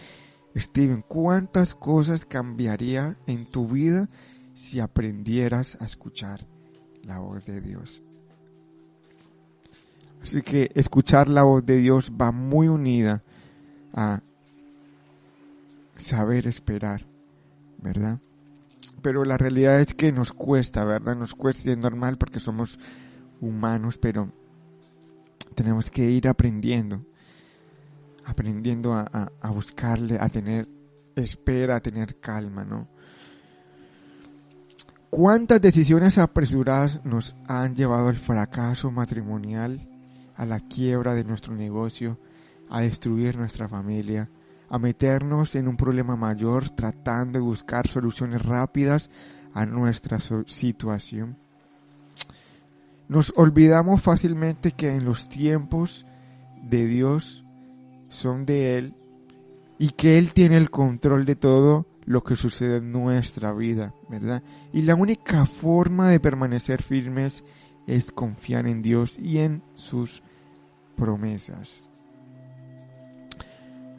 Steven, 0.53 1.01
¿cuántas 1.07 1.75
cosas 1.75 2.25
cambiaría 2.25 3.15
en 3.25 3.45
tu 3.45 3.69
vida 3.69 4.09
si 4.59 4.81
aprendieras 4.81 5.81
a 5.81 5.85
escuchar 5.85 6.45
la 7.03 7.19
voz 7.19 7.45
de 7.45 7.61
Dios? 7.61 8.03
Así 10.21 10.41
que 10.41 10.69
escuchar 10.75 11.29
la 11.29 11.43
voz 11.43 11.65
de 11.65 11.77
Dios 11.77 12.11
va 12.11 12.33
muy 12.33 12.67
unida 12.67 13.23
a 13.93 14.21
saber 15.95 16.45
esperar, 16.45 17.05
¿verdad? 17.77 18.19
Pero 19.01 19.23
la 19.23 19.37
realidad 19.37 19.79
es 19.79 19.93
que 19.93 20.11
nos 20.11 20.33
cuesta, 20.33 20.83
¿verdad? 20.83 21.15
Nos 21.15 21.35
cuesta 21.35 21.69
y 21.69 21.71
es 21.71 21.77
normal 21.77 22.17
porque 22.17 22.41
somos 22.41 22.77
humanos, 23.39 23.97
pero 23.97 24.29
tenemos 25.55 25.89
que 25.89 26.09
ir 26.09 26.27
aprendiendo, 26.27 27.05
aprendiendo 28.25 28.93
a, 28.93 29.09
a, 29.13 29.31
a 29.39 29.51
buscarle, 29.51 30.17
a 30.19 30.27
tener 30.27 30.67
espera, 31.15 31.77
a 31.77 31.79
tener 31.79 32.19
calma, 32.19 32.65
¿no? 32.65 32.98
¿Cuántas 35.09 35.59
decisiones 35.59 36.19
apresuradas 36.19 37.03
nos 37.03 37.35
han 37.47 37.75
llevado 37.75 38.09
al 38.09 38.15
fracaso 38.15 38.91
matrimonial, 38.91 39.79
a 40.35 40.45
la 40.45 40.59
quiebra 40.59 41.15
de 41.15 41.23
nuestro 41.23 41.55
negocio, 41.55 42.19
a 42.69 42.81
destruir 42.81 43.35
nuestra 43.35 43.67
familia, 43.67 44.29
a 44.69 44.77
meternos 44.77 45.55
en 45.55 45.67
un 45.67 45.77
problema 45.77 46.15
mayor 46.15 46.69
tratando 46.69 47.39
de 47.39 47.43
buscar 47.43 47.87
soluciones 47.87 48.43
rápidas 48.43 49.09
a 49.55 49.65
nuestra 49.65 50.19
situación? 50.19 51.37
Nos 53.07 53.33
olvidamos 53.35 54.03
fácilmente 54.03 54.73
que 54.73 54.93
en 54.93 55.05
los 55.05 55.27
tiempos 55.27 56.05
de 56.61 56.85
Dios 56.85 57.43
son 58.09 58.45
de 58.45 58.77
Él 58.77 58.95
y 59.79 59.89
que 59.89 60.19
Él 60.19 60.33
tiene 60.33 60.57
el 60.57 60.69
control 60.69 61.25
de 61.25 61.35
todo 61.35 61.87
lo 62.09 62.23
que 62.23 62.35
sucede 62.35 62.77
en 62.77 62.91
nuestra 62.91 63.53
vida, 63.53 63.93
¿verdad? 64.09 64.41
Y 64.73 64.81
la 64.81 64.95
única 64.95 65.45
forma 65.45 66.09
de 66.09 66.19
permanecer 66.19 66.81
firmes 66.81 67.43
es 67.85 68.11
confiar 68.11 68.65
en 68.65 68.81
Dios 68.81 69.19
y 69.19 69.37
en 69.37 69.61
sus 69.75 70.23
promesas. 70.95 71.91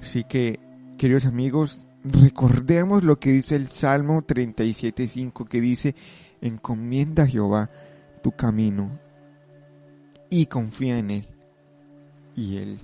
Así 0.03 0.25
que, 0.25 0.59
queridos 0.99 1.25
amigos, 1.25 1.87
recordemos 2.03 3.05
lo 3.05 3.21
que 3.21 3.31
dice 3.31 3.55
el 3.55 3.69
Salmo 3.69 4.23
37.5, 4.23 5.47
que 5.47 5.61
dice, 5.61 5.95
encomienda 6.41 7.23
a 7.23 7.29
Jehová 7.29 7.71
tu 8.25 8.33
camino 8.33 8.99
y 10.29 10.47
confía 10.47 10.99
en 10.99 11.13
Él 11.13 11.29
y 12.35 12.57
Él 12.57 12.81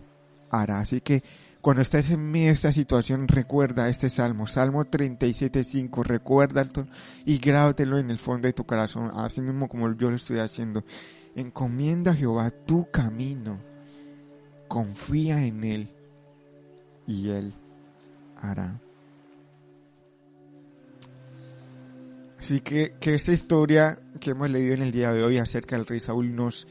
hará. 0.51 0.79
Así 0.79 1.01
que 1.01 1.25
cuando 1.67 1.83
estés 1.83 2.13
en 2.13 2.31
medio 2.31 2.53
esta 2.53 2.71
situación, 2.71 3.27
recuerda 3.27 3.89
este 3.89 4.09
salmo, 4.09 4.47
Salmo 4.47 4.85
37.5, 4.85 6.05
recuérdalo 6.05 6.87
y 7.25 7.39
grábatelo 7.39 7.99
en 7.99 8.09
el 8.13 8.21
fondo 8.21 8.47
de 8.47 8.53
tu 8.53 8.65
corazón, 8.65 9.11
así 9.17 9.41
mismo 9.41 9.69
como 9.69 9.93
yo 9.97 10.09
lo 10.09 10.15
estoy 10.15 10.39
haciendo. 10.39 10.85
Encomienda 11.35 12.13
a 12.13 12.15
Jehová 12.15 12.53
tu 12.53 12.89
camino, 12.93 13.59
confía 14.69 15.45
en 15.45 15.65
Él 15.65 15.89
y 17.05 17.31
Él 17.31 17.53
hará. 18.37 18.81
Así 22.39 22.61
que, 22.61 22.95
que 23.01 23.15
esta 23.15 23.33
historia 23.33 23.99
que 24.21 24.31
hemos 24.31 24.49
leído 24.51 24.75
en 24.75 24.83
el 24.83 24.93
día 24.93 25.13
de 25.13 25.25
hoy 25.25 25.39
acerca 25.39 25.75
del 25.75 25.87
rey 25.87 25.99
Saúl 25.99 26.33
nos, 26.33 26.69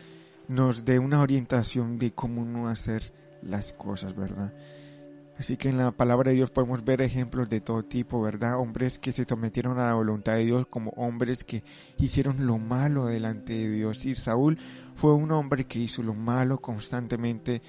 nos 0.47 0.85
dé 0.85 0.99
una 0.99 1.19
orientación 1.19 1.97
de 1.97 2.13
cómo 2.13 2.45
no 2.45 2.69
hacer 2.69 3.11
las 3.41 3.73
cosas, 3.73 4.15
¿verdad? 4.15 4.53
Así 5.37 5.57
que 5.57 5.67
en 5.67 5.77
la 5.77 5.91
palabra 5.91 6.31
de 6.31 6.37
Dios 6.37 6.49
podemos 6.49 6.85
ver 6.85 7.01
ejemplos 7.01 7.49
de 7.49 7.59
todo 7.59 7.83
tipo, 7.83 8.21
¿verdad? 8.21 8.57
Hombres 8.57 8.99
que 8.99 9.11
se 9.11 9.25
sometieron 9.25 9.77
a 9.79 9.87
la 9.87 9.93
voluntad 9.93 10.33
de 10.33 10.45
Dios 10.45 10.65
como 10.67 10.91
hombres 10.91 11.43
que 11.43 11.61
hicieron 11.97 12.45
lo 12.45 12.57
malo 12.57 13.07
delante 13.07 13.53
de 13.53 13.69
Dios. 13.69 14.05
Y 14.05 14.15
Saúl 14.15 14.57
fue 14.95 15.13
un 15.13 15.31
hombre 15.31 15.65
que 15.65 15.79
hizo 15.79 16.01
lo 16.03 16.13
malo 16.13 16.59
constantemente 16.61 17.61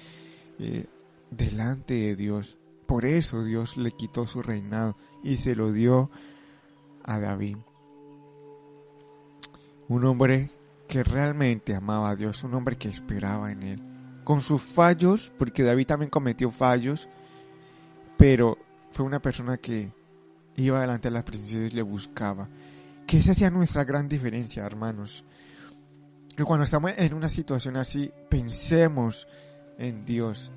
eh, 0.59 0.85
delante 1.29 1.93
de 1.93 2.15
Dios. 2.15 2.57
Por 2.85 3.03
eso 3.03 3.43
Dios 3.43 3.75
le 3.75 3.91
quitó 3.91 4.25
su 4.27 4.41
reinado 4.41 4.95
y 5.21 5.35
se 5.35 5.53
lo 5.53 5.73
dio 5.73 6.09
a 7.03 7.19
David. 7.19 7.57
Un 9.89 10.05
hombre 10.05 10.51
que 10.87 11.03
realmente 11.03 11.75
amaba 11.75 12.11
a 12.11 12.15
Dios, 12.15 12.45
un 12.45 12.53
hombre 12.53 12.77
que 12.77 12.87
esperaba 12.87 13.51
en 13.51 13.63
él. 13.63 13.83
Con 14.23 14.39
sus 14.39 14.61
fallos, 14.61 15.33
porque 15.37 15.63
David 15.63 15.87
también 15.87 16.09
cometió 16.09 16.49
fallos, 16.49 17.09
pero 18.17 18.57
fue 18.91 19.05
una 19.05 19.21
persona 19.21 19.57
que 19.57 19.91
iba 20.55 20.81
delante 20.81 21.09
de 21.09 21.13
la 21.13 21.23
presencia 21.23 21.57
de 21.57 21.63
Dios 21.63 21.73
y 21.73 21.75
le 21.75 21.81
buscaba. 21.83 22.49
Que 23.05 23.17
esa 23.17 23.33
sea 23.33 23.49
nuestra 23.49 23.83
gran 23.83 24.09
diferencia, 24.09 24.65
hermanos. 24.65 25.23
Que 26.35 26.43
cuando 26.43 26.65
estamos 26.65 26.91
en 26.97 27.13
una 27.13 27.29
situación 27.29 27.77
así, 27.77 28.11
pensemos 28.29 29.27
en 29.77 30.03
Dios 30.05 30.51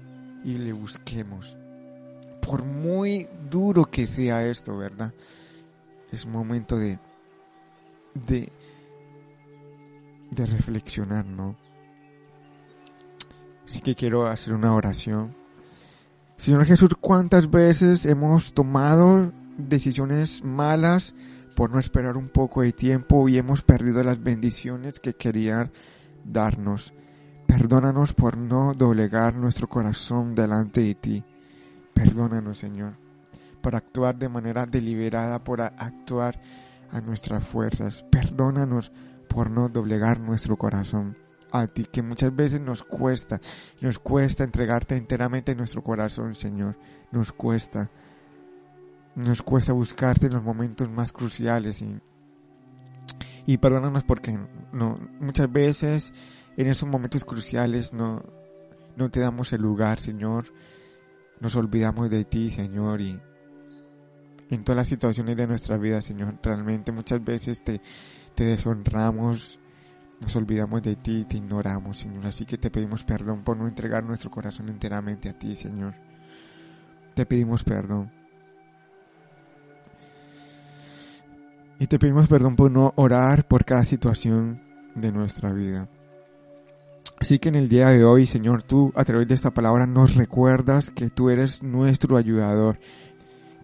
y 0.45 0.59
le 0.59 0.73
busquemos. 0.73 1.57
Por 2.41 2.65
muy 2.65 3.29
duro 3.51 3.85
que 3.85 4.07
sea 4.07 4.47
esto, 4.47 4.77
¿verdad? 4.77 5.13
Es 6.11 6.27
momento 6.27 6.77
de, 6.77 6.99
de, 8.15 8.51
de 10.31 10.47
reflexionar, 10.47 11.25
¿no? 11.27 11.57
Así 13.67 13.81
que 13.81 13.95
quiero 13.95 14.27
hacer 14.27 14.53
una 14.53 14.75
oración. 14.75 15.40
Señor 16.41 16.65
Jesús, 16.65 16.97
¿cuántas 16.99 17.51
veces 17.51 18.07
hemos 18.07 18.55
tomado 18.55 19.31
decisiones 19.59 20.43
malas 20.43 21.15
por 21.55 21.71
no 21.71 21.79
esperar 21.79 22.17
un 22.17 22.31
poco 22.31 22.63
de 22.63 22.73
tiempo 22.73 23.29
y 23.29 23.37
hemos 23.37 23.61
perdido 23.61 24.03
las 24.03 24.23
bendiciones 24.23 25.01
que 25.01 25.13
querían 25.13 25.71
darnos? 26.25 26.95
Perdónanos 27.47 28.15
por 28.15 28.39
no 28.39 28.73
doblegar 28.73 29.35
nuestro 29.35 29.69
corazón 29.69 30.35
delante 30.35 30.81
de 30.81 30.95
ti. 30.95 31.25
Perdónanos, 31.93 32.57
Señor, 32.57 32.95
por 33.61 33.77
actuar 33.77 34.17
de 34.17 34.31
manera 34.31 34.65
deliberada, 34.65 35.45
por 35.45 35.61
actuar 35.61 36.41
a 36.91 37.03
nuestras 37.03 37.45
fuerzas. 37.45 38.03
Perdónanos 38.11 38.93
por 39.29 39.51
no 39.51 39.69
doblegar 39.69 40.19
nuestro 40.19 40.57
corazón 40.57 41.19
a 41.53 41.67
ti, 41.67 41.85
que 41.85 42.03
muchas 42.03 42.35
veces 42.35 42.61
nos 42.61 42.83
cuesta, 42.83 43.41
nos 43.81 43.99
cuesta 43.99 44.45
entregarte 44.45 44.97
enteramente 44.97 45.55
nuestro 45.55 45.83
corazón, 45.83 46.35
Señor, 46.35 46.77
nos 47.11 47.33
cuesta, 47.33 47.91
nos 49.15 49.43
cuesta 49.43 49.73
buscarte 49.73 50.27
en 50.27 50.35
los 50.35 50.43
momentos 50.43 50.91
más 50.91 51.13
cruciales 51.13 51.83
y, 51.83 52.01
y 53.47 53.59
perdónanos 53.59 54.05
porque 54.05 54.39
no, 54.73 54.97
muchas 55.21 55.51
veces 55.51 56.13
en 56.57 56.67
esos 56.67 56.89
momentos 56.89 57.25
cruciales 57.25 57.93
no, 57.93 58.23
no 58.97 59.11
te 59.11 59.21
damos 59.21 59.53
el 59.53 59.63
lugar, 59.63 60.01
Señor, 60.01 60.47
nos 61.41 61.57
olvidamos 61.57 62.11
de 62.11 62.25
ti, 62.25 62.51
Señor, 62.51 63.01
y 63.01 63.21
en 64.51 64.65
todas 64.65 64.77
las 64.77 64.89
situaciones 64.89 65.37
de 65.37 65.47
nuestra 65.47 65.79
vida, 65.79 66.03
Señor, 66.03 66.39
realmente 66.43 66.91
muchas 66.93 67.23
veces 67.25 67.63
te, 67.63 67.81
te 68.35 68.45
deshonramos, 68.45 69.60
nos 70.21 70.37
olvidamos 70.37 70.83
de 70.83 70.97
ti 70.97 71.21
y 71.21 71.25
te 71.25 71.39
ignoramos, 71.39 71.99
Señor. 71.99 72.27
Así 72.27 72.45
que 72.45 72.59
te 72.59 72.71
pedimos 72.71 73.05
perdón 73.05 73.43
por 73.43 73.57
no 73.57 73.67
entregar 73.67 74.05
nuestro 74.05 74.31
corazón 74.31 74.69
enteramente 74.69 75.29
a 75.29 75.33
ti, 75.33 75.55
Señor. 75.55 75.95
Te 77.15 77.25
pedimos 77.25 77.65
perdón. 77.65 78.11
Y 81.79 81.87
te 81.87 81.99
pedimos 81.99 82.29
perdón 82.29 82.57
por 82.57 82.71
no 82.71 82.93
orar 82.97 83.49
por 83.49 83.65
cada 83.65 83.85
situación 83.85 84.61
de 84.95 85.11
nuestra 85.11 85.51
vida. 85.53 85.89
Así 87.19 87.39
que 87.39 87.49
en 87.49 87.55
el 87.55 87.69
día 87.69 87.89
de 87.89 88.05
hoy, 88.05 88.27
Señor, 88.27 88.63
tú 88.63 88.93
a 88.95 89.05
través 89.05 89.29
de 89.29 89.35
esta 89.35 89.51
palabra 89.51 89.87
nos 89.87 90.15
recuerdas 90.15 90.91
que 90.91 91.09
tú 91.09 91.31
eres 91.31 91.63
nuestro 91.63 92.19
ayudador, 92.19 92.79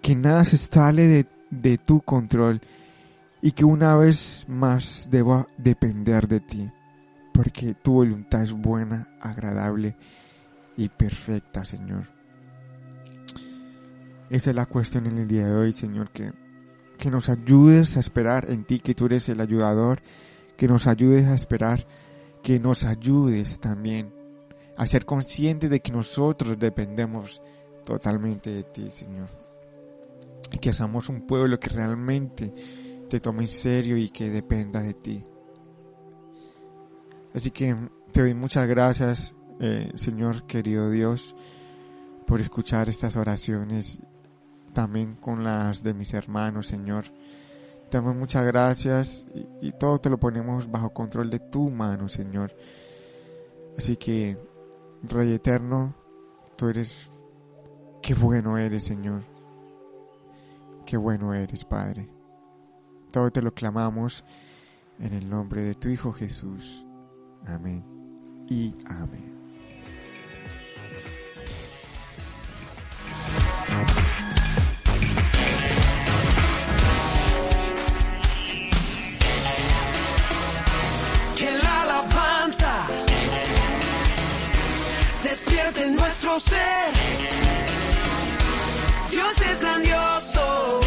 que 0.00 0.14
nada 0.14 0.44
se 0.44 0.56
sale 0.56 1.06
de, 1.06 1.26
de 1.50 1.76
tu 1.78 2.00
control 2.00 2.60
y 3.42 3.52
que 3.52 3.64
una 3.64 3.96
vez 3.96 4.44
más 4.48 5.08
debo 5.10 5.46
depender 5.58 6.26
de 6.26 6.40
ti, 6.40 6.70
porque 7.32 7.74
tu 7.74 7.92
voluntad 7.92 8.42
es 8.42 8.52
buena, 8.52 9.16
agradable 9.20 9.96
y 10.76 10.88
perfecta, 10.88 11.64
Señor. 11.64 12.08
Esa 14.30 14.50
es 14.50 14.56
la 14.56 14.66
cuestión 14.66 15.06
en 15.06 15.18
el 15.18 15.28
día 15.28 15.46
de 15.46 15.54
hoy, 15.54 15.72
Señor, 15.72 16.10
que, 16.10 16.32
que 16.98 17.10
nos 17.10 17.28
ayudes 17.28 17.96
a 17.96 18.00
esperar 18.00 18.50
en 18.50 18.64
ti, 18.64 18.80
que 18.80 18.94
tú 18.94 19.06
eres 19.06 19.28
el 19.28 19.40
ayudador, 19.40 20.02
que 20.56 20.66
nos 20.66 20.86
ayudes 20.86 21.26
a 21.26 21.34
esperar, 21.34 21.86
que 22.42 22.58
nos 22.58 22.84
ayudes 22.84 23.60
también 23.60 24.12
a 24.76 24.86
ser 24.86 25.04
conscientes 25.04 25.70
de 25.70 25.80
que 25.80 25.92
nosotros 25.92 26.58
dependemos 26.58 27.42
totalmente 27.84 28.50
de 28.50 28.62
ti, 28.64 28.90
Señor. 28.90 29.28
Y 30.52 30.58
que 30.58 30.72
somos 30.72 31.08
un 31.08 31.26
pueblo 31.26 31.58
que 31.58 31.68
realmente 31.68 32.52
te 33.08 33.20
tome 33.20 33.42
en 33.42 33.48
serio 33.48 33.96
y 33.96 34.10
que 34.10 34.30
dependa 34.30 34.80
de 34.80 34.94
ti. 34.94 35.24
Así 37.34 37.50
que 37.50 37.76
te 38.12 38.22
doy 38.22 38.34
muchas 38.34 38.66
gracias, 38.66 39.34
eh, 39.60 39.92
Señor 39.94 40.46
querido 40.46 40.90
Dios, 40.90 41.36
por 42.26 42.40
escuchar 42.40 42.88
estas 42.88 43.16
oraciones, 43.16 43.98
también 44.72 45.14
con 45.14 45.44
las 45.44 45.82
de 45.82 45.94
mis 45.94 46.14
hermanos, 46.14 46.66
Señor. 46.66 47.04
Te 47.90 47.98
damos 47.98 48.16
muchas 48.16 48.44
gracias 48.44 49.26
y, 49.34 49.68
y 49.68 49.72
todo 49.72 49.98
te 49.98 50.10
lo 50.10 50.18
ponemos 50.18 50.70
bajo 50.70 50.90
control 50.92 51.30
de 51.30 51.38
tu 51.38 51.70
mano, 51.70 52.08
Señor. 52.08 52.56
Así 53.76 53.96
que, 53.96 54.38
Rey 55.02 55.32
Eterno, 55.34 55.94
tú 56.56 56.68
eres, 56.68 57.08
qué 58.02 58.14
bueno 58.14 58.58
eres, 58.58 58.84
Señor. 58.84 59.22
Qué 60.86 60.96
bueno 60.96 61.34
eres, 61.34 61.64
Padre 61.64 62.15
te 63.32 63.40
lo 63.40 63.54
clamamos 63.54 64.24
en 65.00 65.14
el 65.14 65.30
nombre 65.30 65.62
de 65.62 65.74
tu 65.74 65.88
Hijo 65.88 66.12
Jesús. 66.12 66.84
Amén 67.46 67.82
y 68.46 68.74
amén. 68.84 69.34
Que 81.36 81.50
la 81.52 81.82
alabanza 81.82 82.86
despierte 85.22 85.86
en 85.86 85.96
nuestro 85.96 86.38
ser. 86.38 86.92
Dios 89.10 89.40
es 89.40 89.60
grandioso. 89.62 90.80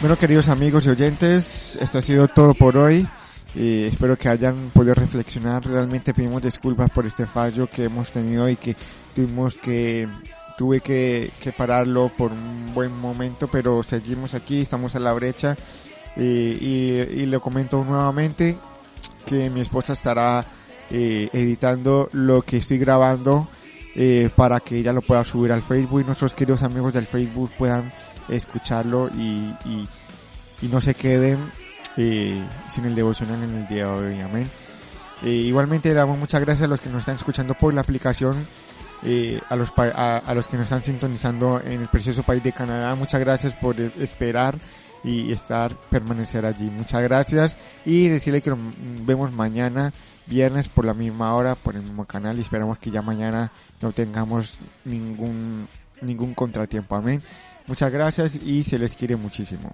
Bueno, 0.00 0.16
queridos 0.16 0.48
amigos 0.48 0.86
y 0.86 0.90
oyentes, 0.90 1.76
esto 1.80 1.98
ha 1.98 2.02
sido 2.02 2.28
todo 2.28 2.54
por 2.54 2.76
hoy. 2.76 3.04
Y 3.56 3.82
espero 3.82 4.16
que 4.16 4.28
hayan 4.28 4.70
podido 4.72 4.94
reflexionar. 4.94 5.66
Realmente 5.66 6.14
pedimos 6.14 6.40
disculpas 6.40 6.88
por 6.90 7.04
este 7.04 7.26
fallo 7.26 7.66
que 7.66 7.84
hemos 7.84 8.12
tenido 8.12 8.48
y 8.48 8.54
que 8.54 8.76
tuvimos 9.12 9.56
que 9.56 10.06
tuve 10.56 10.80
que, 10.80 11.32
pararlo 11.56 12.12
por 12.16 12.30
un 12.30 12.72
buen 12.74 12.96
momento, 12.96 13.48
pero 13.48 13.82
seguimos 13.82 14.34
aquí, 14.34 14.60
estamos 14.60 14.94
a 14.94 15.00
la 15.00 15.12
brecha 15.14 15.56
y, 16.16 16.22
y, 16.22 17.26
lo 17.26 17.40
comento 17.40 17.84
nuevamente 17.84 18.56
que 19.26 19.50
mi 19.50 19.60
esposa 19.60 19.94
estará 19.94 20.44
eh, 20.90 21.28
editando 21.32 22.08
lo 22.12 22.42
que 22.42 22.58
estoy 22.58 22.78
grabando 22.78 23.48
eh, 23.94 24.30
para 24.36 24.60
que 24.60 24.78
ella 24.78 24.92
lo 24.92 25.02
pueda 25.02 25.24
subir 25.24 25.50
al 25.50 25.62
Facebook 25.62 26.02
y 26.02 26.04
nuestros 26.04 26.34
queridos 26.34 26.62
amigos 26.62 26.94
del 26.94 27.06
Facebook 27.06 27.50
puedan 27.58 27.92
escucharlo 28.28 29.08
y, 29.14 29.54
y, 29.64 29.88
y 30.62 30.68
no 30.68 30.80
se 30.80 30.94
queden 30.94 31.38
eh, 31.96 32.42
sin 32.68 32.84
el 32.84 32.94
devocional 32.94 33.42
en 33.42 33.56
el 33.56 33.68
día 33.68 33.86
de 33.86 33.90
hoy, 33.90 34.20
amén. 34.20 34.50
Eh, 35.22 35.30
igualmente 35.30 35.92
damos 35.94 36.18
muchas 36.18 36.40
gracias 36.40 36.66
a 36.66 36.68
los 36.68 36.80
que 36.80 36.90
nos 36.90 37.00
están 37.00 37.16
escuchando 37.16 37.54
por 37.54 37.74
la 37.74 37.80
aplicación, 37.80 38.46
eh, 39.02 39.40
a, 39.48 39.56
los 39.56 39.72
a, 39.76 40.18
a 40.18 40.34
los 40.34 40.46
que 40.46 40.56
nos 40.56 40.64
están 40.64 40.84
sintonizando 40.84 41.60
en 41.64 41.80
el 41.80 41.88
precioso 41.88 42.22
país 42.22 42.42
de 42.42 42.52
Canadá. 42.52 42.94
Muchas 42.94 43.20
gracias 43.20 43.52
por 43.54 43.80
eh, 43.80 43.90
esperar 43.98 44.58
y 45.02 45.32
estar, 45.32 45.74
permanecer 45.90 46.46
allí. 46.46 46.70
Muchas 46.70 47.02
gracias 47.02 47.56
y 47.84 48.08
decirle 48.08 48.42
que 48.42 48.50
nos 48.50 48.58
vemos 49.04 49.32
mañana, 49.32 49.92
viernes 50.26 50.68
por 50.68 50.84
la 50.84 50.94
misma 50.94 51.34
hora, 51.34 51.54
por 51.54 51.74
el 51.74 51.82
mismo 51.82 52.04
canal 52.04 52.38
y 52.38 52.42
esperamos 52.42 52.78
que 52.78 52.90
ya 52.90 53.02
mañana 53.02 53.50
no 53.80 53.92
tengamos 53.92 54.58
ningún, 54.84 55.66
ningún 56.00 56.34
contratiempo. 56.34 56.94
Amén. 56.94 57.22
Muchas 57.68 57.92
gracias 57.92 58.36
y 58.36 58.64
se 58.64 58.78
les 58.78 58.94
quiere 58.94 59.16
muchísimo. 59.16 59.70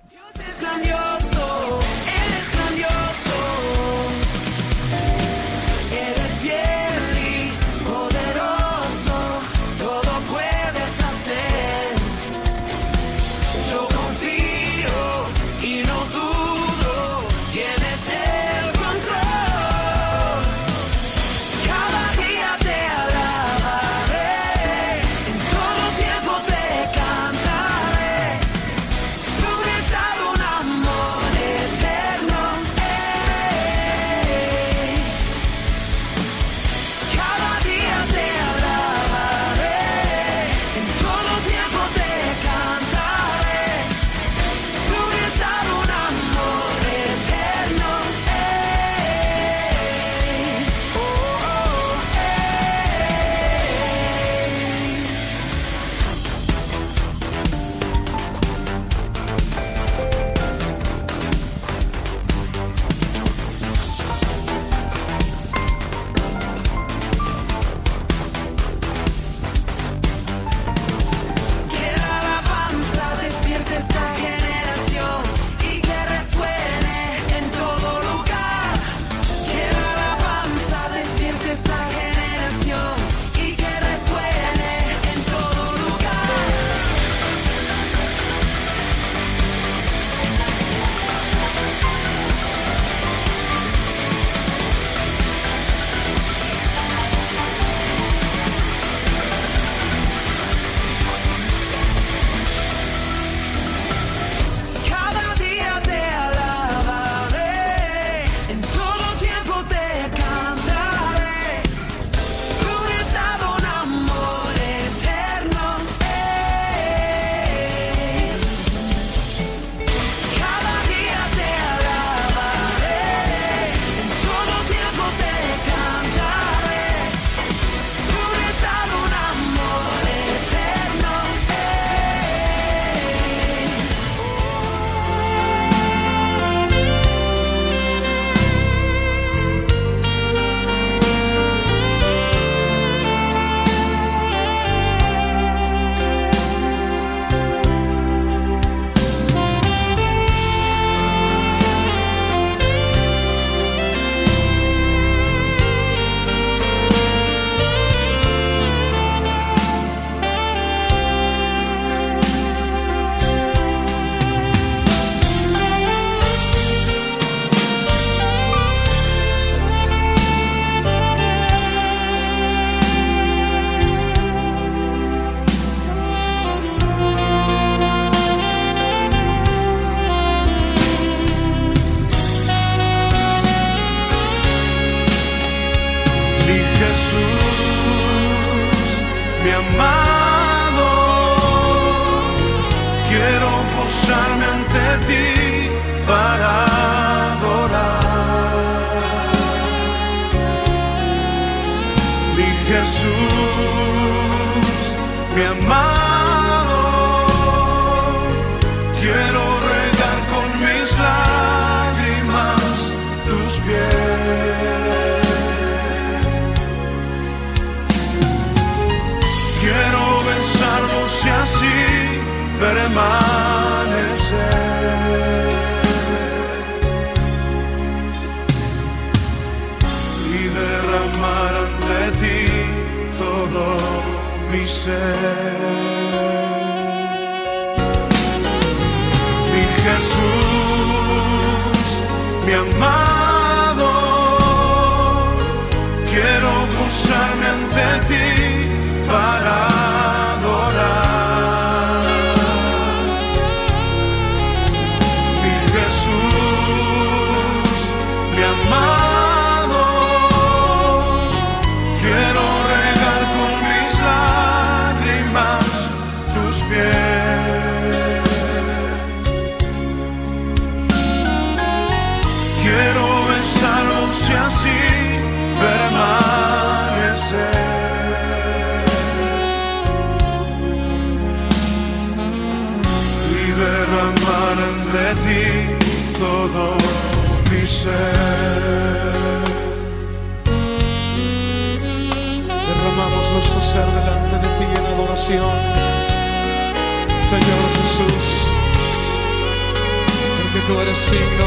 Signo 301.04 301.46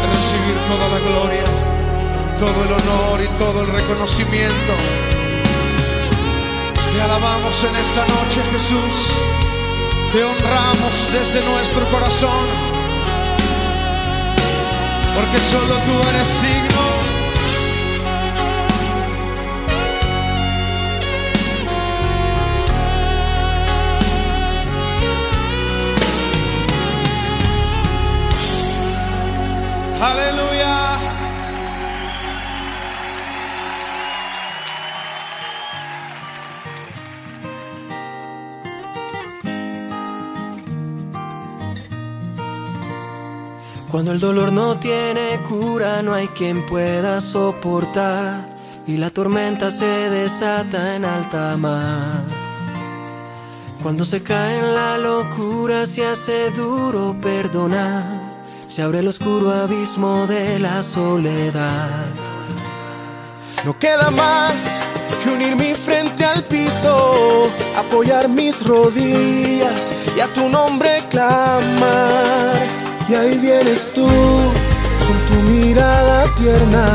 de 0.00 0.06
recibir 0.14 0.56
toda 0.70 0.86
la 0.94 1.00
gloria, 1.08 1.46
todo 2.38 2.58
el 2.64 2.72
honor 2.78 3.22
y 3.22 3.28
todo 3.38 3.62
el 3.62 3.68
reconocimiento. 3.72 4.72
Te 6.92 7.02
alabamos 7.02 7.64
en 7.64 7.76
esa 7.76 8.02
noche, 8.06 8.40
Jesús. 8.52 8.96
Te 10.12 10.22
honramos 10.22 10.94
desde 11.12 11.44
nuestro 11.44 11.84
corazón. 11.86 12.46
Porque 15.16 15.38
solo 15.42 15.74
tú 15.86 16.08
eres 16.10 16.28
signo. 16.28 16.95
Aleluya. 30.00 30.98
Cuando 43.90 44.12
el 44.12 44.20
dolor 44.20 44.52
no 44.52 44.78
tiene 44.78 45.40
cura, 45.48 46.02
no 46.02 46.12
hay 46.12 46.28
quien 46.28 46.66
pueda 46.66 47.22
soportar. 47.22 48.54
Y 48.86 48.98
la 48.98 49.08
tormenta 49.10 49.70
se 49.70 49.86
desata 49.86 50.94
en 50.94 51.06
alta 51.06 51.56
mar. 51.56 52.22
Cuando 53.82 54.04
se 54.04 54.22
cae 54.22 54.58
en 54.58 54.74
la 54.74 54.98
locura, 54.98 55.86
se 55.86 56.06
hace 56.06 56.50
duro 56.50 57.16
perdonar. 57.22 58.25
Se 58.76 58.82
abre 58.82 58.98
el 58.98 59.08
oscuro 59.08 59.50
abismo 59.52 60.26
de 60.26 60.58
la 60.58 60.82
soledad. 60.82 62.04
No 63.64 63.78
queda 63.78 64.10
más 64.10 64.68
que 65.24 65.30
unir 65.30 65.56
mi 65.56 65.72
frente 65.72 66.26
al 66.26 66.42
piso, 66.44 67.48
apoyar 67.74 68.28
mis 68.28 68.62
rodillas 68.66 69.90
y 70.14 70.20
a 70.20 70.26
tu 70.26 70.50
nombre 70.50 71.02
clamar. 71.08 72.60
Y 73.08 73.14
ahí 73.14 73.38
vienes 73.38 73.92
tú, 73.94 74.06
con 74.06 75.18
tu 75.30 75.50
mirada 75.50 76.26
tierna, 76.34 76.86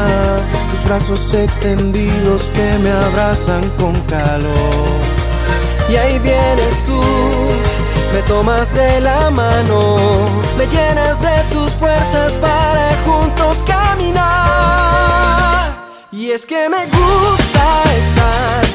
tus 0.69 0.85
brazos 0.87 1.33
extendidos 1.33 2.51
que 2.53 2.77
me 2.83 2.91
abrazan 2.91 3.67
con 3.79 3.99
calor. 4.01 5.01
Y 5.89 5.95
ahí 5.95 6.19
vienes 6.19 6.83
tú, 6.85 7.01
me 8.13 8.21
tomas 8.23 8.73
de 8.73 8.99
la 9.01 9.29
mano, 9.29 9.97
me 10.57 10.65
llenas 10.67 11.21
de 11.21 11.43
tus 11.51 11.71
fuerzas 11.71 12.33
para 12.33 12.95
juntos 13.05 13.63
caminar. 13.65 14.21
Y 16.11 16.31
es 16.31 16.45
que 16.45 16.69
me 16.69 16.85
gusta 16.85 17.83
estar 17.97 18.70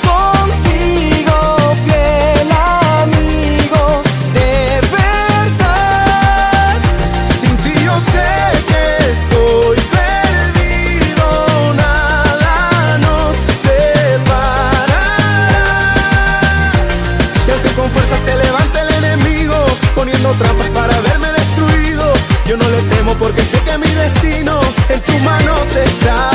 poniendo 20.26 20.44
trampas 20.44 20.70
para 20.70 21.00
verme 21.00 21.28
destruido, 21.32 22.12
yo 22.46 22.56
no 22.56 22.68
le 22.68 22.82
temo 22.94 23.14
porque 23.14 23.42
sé 23.42 23.60
que 23.60 23.78
mi 23.78 23.86
destino 23.86 24.60
en 24.88 25.00
tus 25.00 25.20
manos 25.22 25.60
está. 25.74 26.30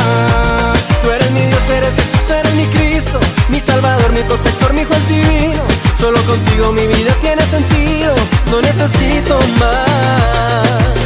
Tú 1.01 1.11
eres 1.11 1.31
mi 1.31 1.41
Dios, 1.41 1.69
eres 1.69 1.95
Jesús, 1.95 2.29
eres 2.29 2.53
mi 2.55 2.65
Cristo, 2.67 3.19
mi 3.49 3.59
Salvador, 3.59 4.11
mi 4.11 4.21
protector, 4.23 4.73
mi 4.73 4.83
juez 4.83 5.07
divino. 5.07 5.61
Solo 5.99 6.21
contigo 6.23 6.71
mi 6.71 6.87
vida 6.87 7.13
tiene 7.21 7.43
sentido, 7.45 8.15
no 8.49 8.61
necesito 8.61 9.39
más. 9.59 11.00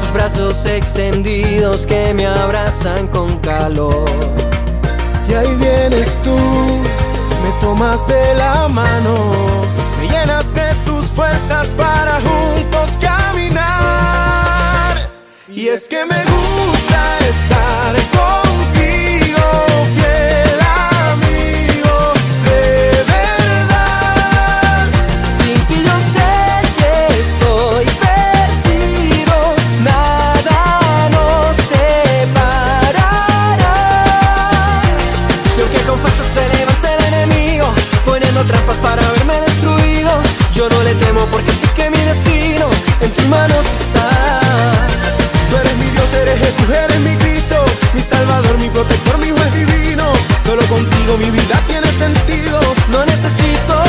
Tus 0.00 0.12
brazos 0.12 0.64
extendidos 0.66 1.86
que 1.86 2.14
me 2.14 2.26
abrazan 2.26 3.06
con 3.08 3.38
calor. 3.38 4.08
Y 5.28 5.34
ahí 5.34 5.54
vienes 5.56 6.20
tú, 6.22 6.34
me 6.34 7.50
tomas 7.60 8.06
de 8.06 8.34
la 8.34 8.68
mano, 8.68 9.32
me 10.00 10.08
llenas 10.08 10.54
de 10.54 10.74
tus 10.86 11.06
fuerzas 11.06 11.74
para 11.74 12.20
juntos 12.20 12.96
caminar. 13.00 13.68
Y 15.48 15.68
es 15.68 15.84
que 15.84 16.04
me 16.04 16.24
gusta 16.24 17.18
estar 17.28 17.94
contigo, 18.16 18.47
trampas 38.46 38.76
para 38.78 39.02
verme 39.12 39.40
destruido, 39.40 40.10
yo 40.54 40.68
no 40.68 40.82
le 40.82 40.94
temo 40.94 41.26
porque 41.26 41.50
sé 41.52 41.66
que 41.74 41.90
mi 41.90 41.98
destino 41.98 42.66
en 43.00 43.10
tus 43.12 43.26
manos 43.26 43.64
está. 43.80 44.40
Tú 45.50 45.56
eres 45.56 45.76
mi 45.76 45.86
Dios, 45.90 46.12
eres 46.22 46.38
Jesús, 46.38 46.68
eres 46.70 47.00
mi 47.00 47.16
Cristo, 47.16 47.56
mi 47.94 48.00
Salvador, 48.00 48.58
mi 48.58 48.68
protector, 48.68 49.18
mi 49.18 49.30
juez 49.30 49.52
divino. 49.54 50.12
Solo 50.44 50.62
contigo 50.66 51.16
mi 51.18 51.30
vida 51.30 51.60
tiene 51.66 51.86
sentido. 51.92 52.60
No 52.90 53.04
necesito 53.04 53.87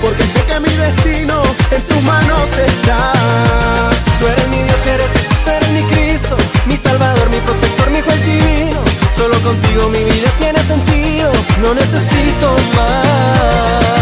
porque 0.00 0.24
sé 0.24 0.44
que 0.46 0.60
mi 0.60 0.68
destino 0.68 1.42
en 1.70 1.82
tus 1.82 2.02
manos 2.02 2.48
está. 2.56 3.12
Tú 4.18 4.26
eres 4.26 4.48
mi 4.48 4.62
Dios, 4.62 4.86
eres 4.86 5.10
Jesús, 5.12 5.46
eres 5.46 5.70
mi 5.70 5.82
Cristo, 5.84 6.36
mi 6.66 6.76
Salvador, 6.76 7.28
mi 7.30 7.38
protector, 7.40 7.90
mi 7.90 8.00
juez 8.00 8.24
divino. 8.24 8.78
Solo 9.14 9.38
contigo 9.40 9.88
mi 9.88 10.02
vida 10.04 10.30
tiene 10.38 10.62
sentido, 10.62 11.30
no 11.60 11.74
necesito 11.74 12.56
más. 12.76 14.01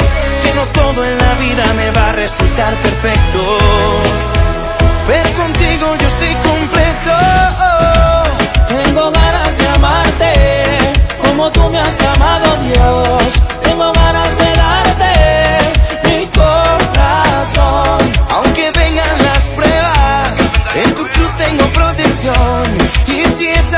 todo 0.93 1.05
en 1.05 1.17
la 1.17 1.33
vida 1.35 1.73
me 1.73 1.91
va 1.91 2.09
a 2.09 2.11
resultar 2.13 2.73
perfecto, 2.75 3.57
pero 5.07 5.29
contigo 5.33 5.95
yo 5.99 6.07
estoy 6.07 6.35
completo. 6.49 7.13
Tengo 8.67 9.11
ganas 9.11 9.57
de 9.57 9.67
amarte 9.67 10.33
como 11.23 11.51
tú 11.51 11.69
me 11.69 11.79
has 11.79 12.01
amado 12.13 12.47
Dios. 12.67 13.23
Tengo 13.63 13.91
ganas 13.93 14.37
de 14.37 14.49
darte 14.63 15.13
mi 16.07 16.25
corazón. 16.27 18.11
Aunque 18.29 18.71
vengan 18.71 19.23
las 19.23 19.43
pruebas, 19.57 20.29
en 20.75 20.95
tu 20.95 21.03
cruz 21.07 21.35
tengo 21.37 21.65
protección. 21.79 22.77
Y 23.07 23.25
si 23.35 23.47
es 23.47 23.73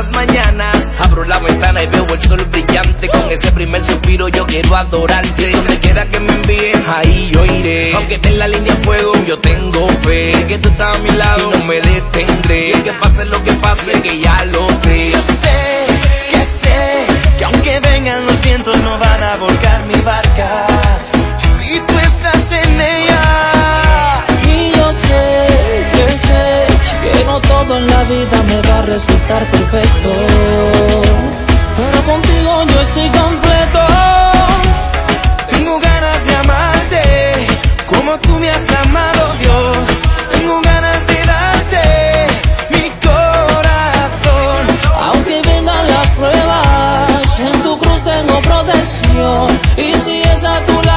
las 0.00 0.12
mañanas. 0.12 0.96
Abro 1.00 1.24
la 1.24 1.38
ventana 1.40 1.82
y 1.82 1.86
veo 1.86 2.06
el 2.06 2.20
sol 2.20 2.42
brillante. 2.50 3.08
Con 3.08 3.30
ese 3.30 3.52
primer 3.52 3.84
suspiro 3.84 4.28
yo 4.28 4.46
quiero 4.46 4.74
adorarte. 4.74 5.50
Donde 5.50 5.78
quiera 5.78 6.08
que 6.08 6.20
me 6.20 6.32
envíen, 6.32 6.82
ahí 6.86 7.30
yo 7.32 7.44
iré. 7.44 7.92
Aunque 7.94 8.14
esté 8.14 8.28
en 8.28 8.38
la 8.38 8.48
línea 8.48 8.74
de 8.74 8.82
fuego, 8.82 9.12
yo 9.26 9.38
tengo 9.40 9.86
fe. 10.04 10.32
Que 10.48 10.58
tú 10.58 10.70
estás 10.70 10.96
a 10.96 10.98
mi 11.00 11.10
lado, 11.10 11.50
no 11.50 11.64
me 11.66 11.80
detendré. 11.82 12.72
Que 12.82 12.92
pase 12.94 13.26
lo 13.26 13.42
que 13.42 13.52
pase, 13.52 13.92
que 14.00 14.20
ya 14.20 14.44
lo 14.46 14.66
sé. 14.68 15.10
Yo 15.10 15.20
sé, 15.20 15.86
que 16.30 16.44
sé, 16.44 17.06
que 17.38 17.44
aunque 17.44 17.80
vengan 17.80 18.24
los 18.24 18.40
vientos 18.40 18.76
no 18.78 18.98
van 18.98 19.22
a 19.22 19.36
volcar 19.36 19.84
mi 19.84 20.00
barca. 20.00 20.66
Si 21.36 21.78
tú 21.78 21.98
estás 21.98 22.52
en 22.52 22.80
ella. 22.80 23.09
Todo 27.64 27.76
en 27.76 27.86
la 27.86 28.02
vida 28.04 28.42
me 28.48 28.60
va 28.68 28.78
a 28.78 28.82
resultar 28.82 29.44
perfecto. 29.50 30.10
Pero 31.76 31.98
contigo 32.10 32.50
yo 32.72 32.80
estoy 32.80 33.08
completo. 33.22 33.80
Tengo 35.50 35.78
ganas 35.78 36.26
de 36.26 36.36
amarte 36.36 37.02
como 37.86 38.18
tú 38.18 38.32
me 38.38 38.48
has 38.50 38.66
amado, 38.84 39.22
Dios. 39.42 39.78
Tengo 40.32 40.60
ganas 40.62 41.06
de 41.06 41.18
darte 41.32 41.82
mi 42.70 42.86
corazón. 43.08 44.60
Aunque 45.08 45.42
vengan 45.42 45.86
las 45.86 46.08
pruebas, 46.18 47.40
en 47.40 47.62
tu 47.62 47.78
cruz 47.78 48.02
tengo 48.04 48.40
protección. 48.40 49.60
Y 49.76 49.92
si 50.04 50.22
es 50.22 50.44
a 50.44 50.56
tu 50.64 50.72
lado, 50.82 50.89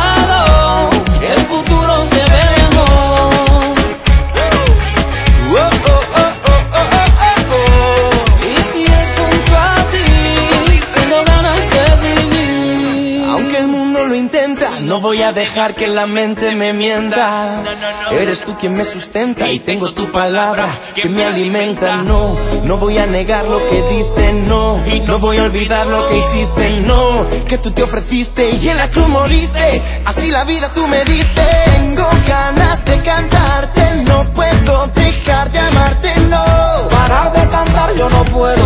voy 15.14 15.22
a 15.22 15.32
dejar 15.32 15.76
que 15.76 15.86
la 15.86 16.07
mente 16.07 16.55
me 16.55 16.74
mienta. 16.74 17.64
Eres 18.09 18.43
tú 18.43 18.57
quien 18.57 18.76
me 18.76 18.84
sustenta 18.84 19.51
y 19.51 19.59
tengo 19.59 19.93
tu 19.93 20.11
palabra 20.11 20.68
que 20.95 21.07
me 21.07 21.24
alimenta. 21.24 21.97
No, 21.97 22.36
no 22.64 22.78
voy 22.78 22.97
a 22.97 23.05
negar 23.05 23.45
lo 23.45 23.59
que 23.59 23.84
diste, 23.95 24.34
no. 24.34 24.84
No 25.05 25.20
voy 25.20 25.38
a 25.38 25.43
olvidar 25.43 25.86
lo 25.86 26.07
que 26.07 26.18
hiciste, 26.18 26.80
no. 26.80 27.28
Que 27.45 27.59
tú 27.59 27.70
te 27.70 27.84
ofreciste 27.84 28.57
y 28.59 28.70
en 28.70 28.78
la 28.78 28.89
cruz 28.89 29.07
moriste. 29.07 29.84
Así 30.05 30.32
la 30.32 30.45
vida 30.45 30.72
tú 30.74 30.88
me 30.88 31.05
diste. 31.05 31.43
Tengo 31.66 32.09
ganas 32.28 32.84
de 32.84 32.99
cantarte, 33.01 34.03
no 34.05 34.34
puedo 34.34 34.88
dejar 34.95 35.51
de 35.51 35.59
amarte, 35.59 36.16
no. 36.22 37.03
Parar 37.04 37.34
de 37.34 37.49
cantar 37.49 37.93
yo 37.97 38.08
no 38.10 38.24
puedo. 38.24 38.66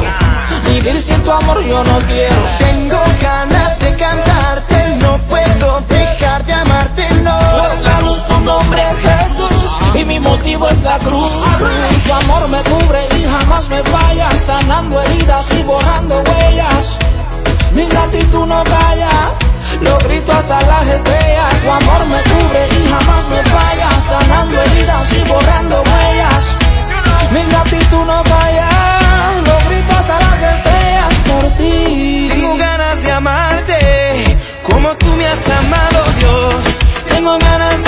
Vivir 0.68 1.02
sin 1.02 1.24
tu 1.24 1.32
amor 1.32 1.60
yo 1.64 1.84
no 1.84 1.98
quiero. 2.02 2.36
Tengo 2.60 3.00
ganas 3.20 3.80
de 3.80 3.96
cantarte, 3.96 4.96
no 5.02 5.18
puedo 5.28 5.82
dejar 5.90 6.46
de 6.46 6.54
amarte, 6.54 7.10
no. 7.24 7.36
Por 7.36 7.80
la 7.82 8.02
luz 8.02 8.24
tu 8.28 8.40
nombre 8.42 8.84
es 8.84 8.98
Jesús 9.08 9.76
y 9.96 10.06
mi 10.06 10.20
motivo 10.20 10.70
es 10.70 10.84
la 10.84 11.00
cruz. 11.00 11.32
Tu 12.06 12.14
amor 12.14 12.48
me 12.50 12.62
cubre 12.70 13.08
y 13.18 13.24
jamás 13.24 13.70
me 13.70 13.82
falla, 13.82 14.30
sanando 14.38 15.02
heridas 15.02 15.52
y 15.54 15.64
borrando 15.64 16.22
huellas. 16.22 17.00
Mi 17.74 17.88
gratitud 17.88 18.46
no 18.46 18.64
calla, 18.64 19.32
lo 19.82 19.98
grito 20.06 20.32
hasta 20.32 20.62
las 20.62 20.88
estrellas. 20.88 21.54
Tu 21.64 21.72
amor 21.72 22.06
me 22.06 22.22
cubre 22.22 22.68
y 22.68 22.88
jamás 22.88 23.30
me 23.30 23.44
falla, 23.46 23.90
sanando 24.00 24.62
heridas 24.62 25.12
y 25.12 25.28
borrando 25.28 25.82
huellas. 25.82 26.67
Mi 27.32 27.44
gratitud 27.44 28.06
no 28.06 28.24
calla, 28.24 28.70
lo 29.46 29.70
grito 29.70 29.92
hasta 29.92 30.20
las 30.20 30.42
estrellas 30.42 31.14
por 31.28 31.44
ti. 31.58 32.26
Tengo 32.30 32.56
ganas 32.58 33.04
de 33.04 33.12
amarte 33.12 34.38
como 34.64 34.96
tú 34.98 35.08
me 35.16 35.28
has 35.28 35.50
amado, 35.50 36.06
Dios. 36.20 36.56
Tengo 37.10 37.38
ganas 37.40 37.84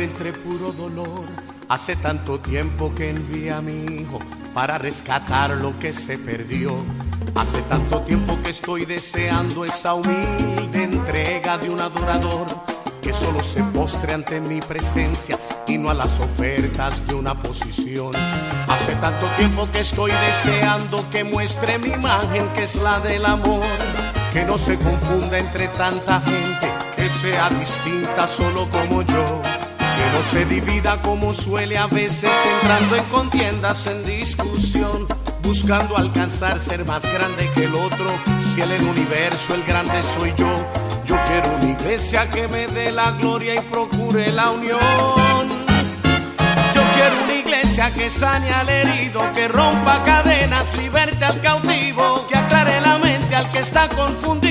entre 0.00 0.32
puro 0.32 0.72
dolor. 0.72 1.24
Hace 1.68 1.96
tanto 1.96 2.40
tiempo 2.40 2.94
que 2.94 3.10
envié 3.10 3.50
a 3.52 3.60
mi 3.60 3.84
hijo 3.84 4.18
para 4.54 4.78
rescatar 4.78 5.50
lo 5.50 5.78
que 5.78 5.92
se 5.92 6.16
perdió. 6.16 6.76
Hace 7.34 7.60
tanto 7.62 8.00
tiempo 8.00 8.38
que 8.42 8.50
estoy 8.50 8.86
deseando 8.86 9.64
esa 9.66 9.94
humilde 9.94 10.82
entrega 10.82 11.58
de 11.58 11.68
un 11.68 11.80
adorador 11.80 12.46
que 13.02 13.12
solo 13.12 13.42
se 13.42 13.62
postre 13.64 14.14
ante 14.14 14.40
mi 14.40 14.60
presencia 14.60 15.38
y 15.66 15.76
no 15.76 15.90
a 15.90 15.94
las 15.94 16.18
ofertas 16.20 17.06
de 17.06 17.14
una 17.14 17.34
posición. 17.34 18.12
Hace 18.68 18.94
tanto 18.94 19.26
tiempo 19.36 19.68
que 19.70 19.80
estoy 19.80 20.12
deseando 20.12 21.04
que 21.10 21.22
muestre 21.24 21.78
mi 21.78 21.88
imagen 21.88 22.48
que 22.54 22.62
es 22.62 22.76
la 22.76 23.00
del 23.00 23.26
amor, 23.26 23.62
que 24.32 24.44
no 24.44 24.56
se 24.56 24.78
confunda 24.78 25.38
entre 25.38 25.68
tanta 25.68 26.20
gente, 26.20 26.70
que 26.96 27.10
sea 27.10 27.50
distinta 27.50 28.26
solo 28.26 28.68
como 28.70 29.02
yo. 29.02 29.42
Que 30.10 30.22
se 30.24 30.44
divida 30.44 31.00
como 31.00 31.32
suele 31.32 31.78
a 31.78 31.86
veces 31.86 32.30
entrando 32.60 32.96
en 32.96 33.04
contiendas, 33.04 33.86
en 33.86 34.04
discusión, 34.04 35.06
buscando 35.42 35.96
alcanzar 35.96 36.58
ser 36.58 36.84
más 36.84 37.02
grande 37.02 37.50
que 37.54 37.64
el 37.64 37.74
otro. 37.74 38.10
Si 38.52 38.60
en 38.60 38.70
el 38.70 38.82
universo 38.82 39.54
el 39.54 39.62
grande 39.64 40.02
soy 40.02 40.32
yo, 40.36 40.66
yo 41.06 41.16
quiero 41.28 41.56
una 41.56 41.70
iglesia 41.70 42.28
que 42.30 42.48
me 42.48 42.66
dé 42.68 42.92
la 42.92 43.12
gloria 43.12 43.54
y 43.54 43.60
procure 43.60 44.32
la 44.32 44.50
unión. 44.50 44.78
Yo 46.74 46.82
quiero 46.94 47.24
una 47.24 47.34
iglesia 47.34 47.90
que 47.94 48.10
sane 48.10 48.50
al 48.50 48.68
herido, 48.68 49.20
que 49.34 49.48
rompa 49.48 50.02
cadenas, 50.04 50.76
liberte 50.76 51.24
al 51.24 51.40
cautivo, 51.40 52.26
que 52.28 52.36
aclare 52.36 52.80
la 52.80 52.98
mente 52.98 53.34
al 53.34 53.50
que 53.50 53.60
está 53.60 53.88
confundido 53.88 54.41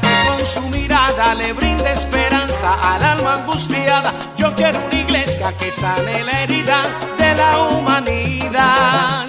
que 0.00 0.08
con 0.28 0.46
su 0.46 0.62
mirada 0.68 1.34
le 1.34 1.52
brinde 1.52 1.92
esperanza 1.92 2.74
al 2.82 3.02
alma 3.02 3.34
angustiada. 3.34 4.12
Yo 4.36 4.54
quiero 4.54 4.78
una 4.86 4.94
iglesia 4.94 5.52
que 5.58 5.70
sane 5.70 6.22
la 6.24 6.42
herida 6.42 6.78
de 7.18 7.34
la 7.34 7.58
humanidad. 7.58 9.26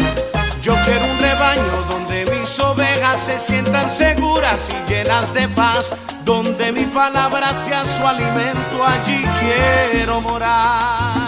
Yo 0.62 0.76
quiero 0.86 1.06
un 1.06 1.20
rebaño 1.20 1.76
donde 1.90 2.26
mis 2.26 2.60
ovejas 2.60 3.20
se 3.20 3.38
sientan 3.40 3.90
seguras 3.90 4.70
y 4.70 4.90
llenas 4.90 5.34
de 5.34 5.48
paz, 5.50 5.92
donde 6.24 6.72
mi 6.72 6.86
palabra 6.86 7.54
sea 7.54 7.86
su 7.86 8.06
alimento, 8.08 8.86
allí 8.86 9.26
quiero 9.42 10.22
morar. 10.22 11.23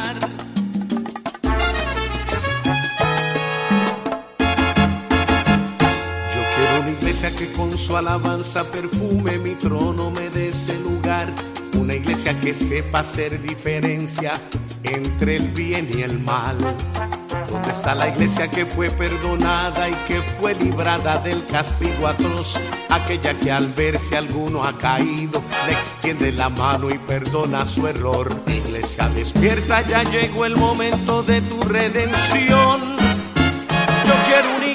Iglesia 7.15 7.39
que 7.39 7.53
con 7.53 7.77
su 7.77 7.95
alabanza 7.95 8.65
perfume 8.65 9.37
mi 9.37 9.55
trono, 9.55 10.11
me 10.11 10.29
dé 10.29 10.49
ese 10.49 10.77
lugar. 10.79 11.33
Una 11.77 11.95
iglesia 11.95 12.37
que 12.41 12.53
sepa 12.53 12.99
hacer 12.99 13.41
diferencia 13.41 14.33
entre 14.83 15.37
el 15.37 15.47
bien 15.51 15.87
y 15.95 16.01
el 16.01 16.19
mal. 16.19 16.57
¿Dónde 17.49 17.71
está 17.71 17.95
la 17.95 18.09
iglesia 18.09 18.49
que 18.51 18.65
fue 18.65 18.89
perdonada 18.89 19.87
y 19.87 19.93
que 20.09 20.21
fue 20.21 20.55
librada 20.55 21.17
del 21.19 21.45
castigo 21.45 22.05
atroz? 22.05 22.59
Aquella 22.89 23.39
que 23.39 23.49
al 23.49 23.71
ver 23.71 23.97
si 23.97 24.15
alguno 24.15 24.65
ha 24.65 24.77
caído 24.77 25.41
le 25.67 25.71
extiende 25.71 26.33
la 26.33 26.49
mano 26.49 26.89
y 26.89 26.97
perdona 26.97 27.65
su 27.65 27.87
error. 27.87 28.27
Iglesia 28.45 29.07
despierta, 29.07 29.83
ya 29.87 30.03
llegó 30.03 30.43
el 30.43 30.57
momento 30.57 31.23
de 31.23 31.39
tu 31.39 31.61
redención. 31.61 32.81
Yo 34.05 34.13
quiero 34.27 34.54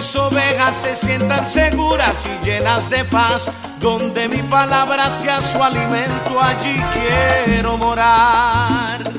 mis 0.00 0.16
ovejas 0.16 0.76
se 0.76 0.94
sientan 0.94 1.44
seguras 1.44 2.26
y 2.26 2.46
llenas 2.46 2.88
de 2.88 3.04
paz, 3.04 3.46
donde 3.80 4.28
mi 4.28 4.42
palabra 4.44 5.10
sea 5.10 5.42
su 5.42 5.62
alimento, 5.62 6.40
allí 6.40 6.80
quiero 6.94 7.76
morar. 7.76 9.10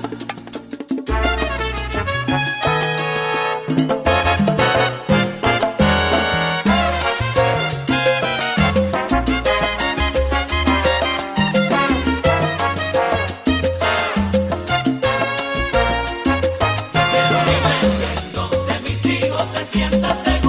Una 19.92 20.41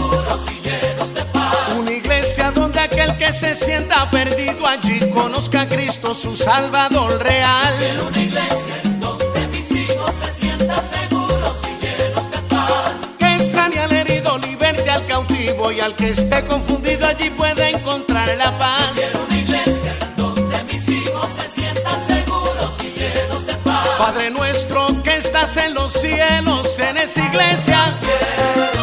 que 3.33 3.39
se 3.39 3.55
sienta 3.55 4.11
perdido 4.11 4.67
allí 4.67 5.01
conozca 5.11 5.63
a 5.63 5.69
Cristo 5.69 6.15
su 6.15 6.37
Salvador 6.37 7.23
real. 7.23 7.75
una 8.07 8.21
iglesia 8.21 8.81
donde 8.99 9.49
mis 9.49 9.71
hijos 9.71 10.11
se 10.23 10.41
sientan 10.41 10.83
seguros 10.89 11.57
y 11.65 11.85
llenos 11.85 12.31
de 12.31 12.39
paz. 12.49 12.93
Que 13.19 13.39
sane 13.43 13.79
al 13.79 13.93
herido, 13.93 14.39
liberte 14.39 14.91
al 14.91 15.07
cautivo 15.07 15.73
y 15.73 15.81
al 15.81 15.95
que 15.95 16.11
esté 16.11 16.45
confundido 16.45 17.07
allí 17.07 17.31
puede 17.31 17.71
encontrar 17.71 18.29
la 18.37 18.59
paz. 18.59 18.93
una 19.27 19.39
iglesia 19.39 19.97
donde 20.17 20.65
mis 20.65 20.89
hijos 20.89 21.29
se 21.39 21.61
sientan 21.61 22.07
seguros 22.07 22.75
y 22.81 22.99
llenos 22.99 23.47
de 23.47 23.55
paz. 23.55 23.89
Padre 23.99 24.31
nuestro 24.31 25.03
que 25.03 25.17
estás 25.17 25.57
en 25.57 25.75
los 25.75 25.93
cielos, 25.93 26.79
en 26.79 26.97
esa 26.99 27.25
iglesia, 27.25 27.95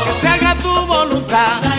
que 0.05 0.13
se 0.13 0.27
haga 0.27 0.55
tu 0.55 0.85
voluntad. 0.87 1.78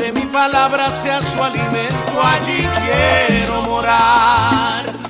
palabra 0.31 0.89
sea 0.91 1.21
su 1.21 1.43
alimento, 1.43 2.21
allí 2.21 2.67
quiero 2.85 3.61
morar. 3.63 5.00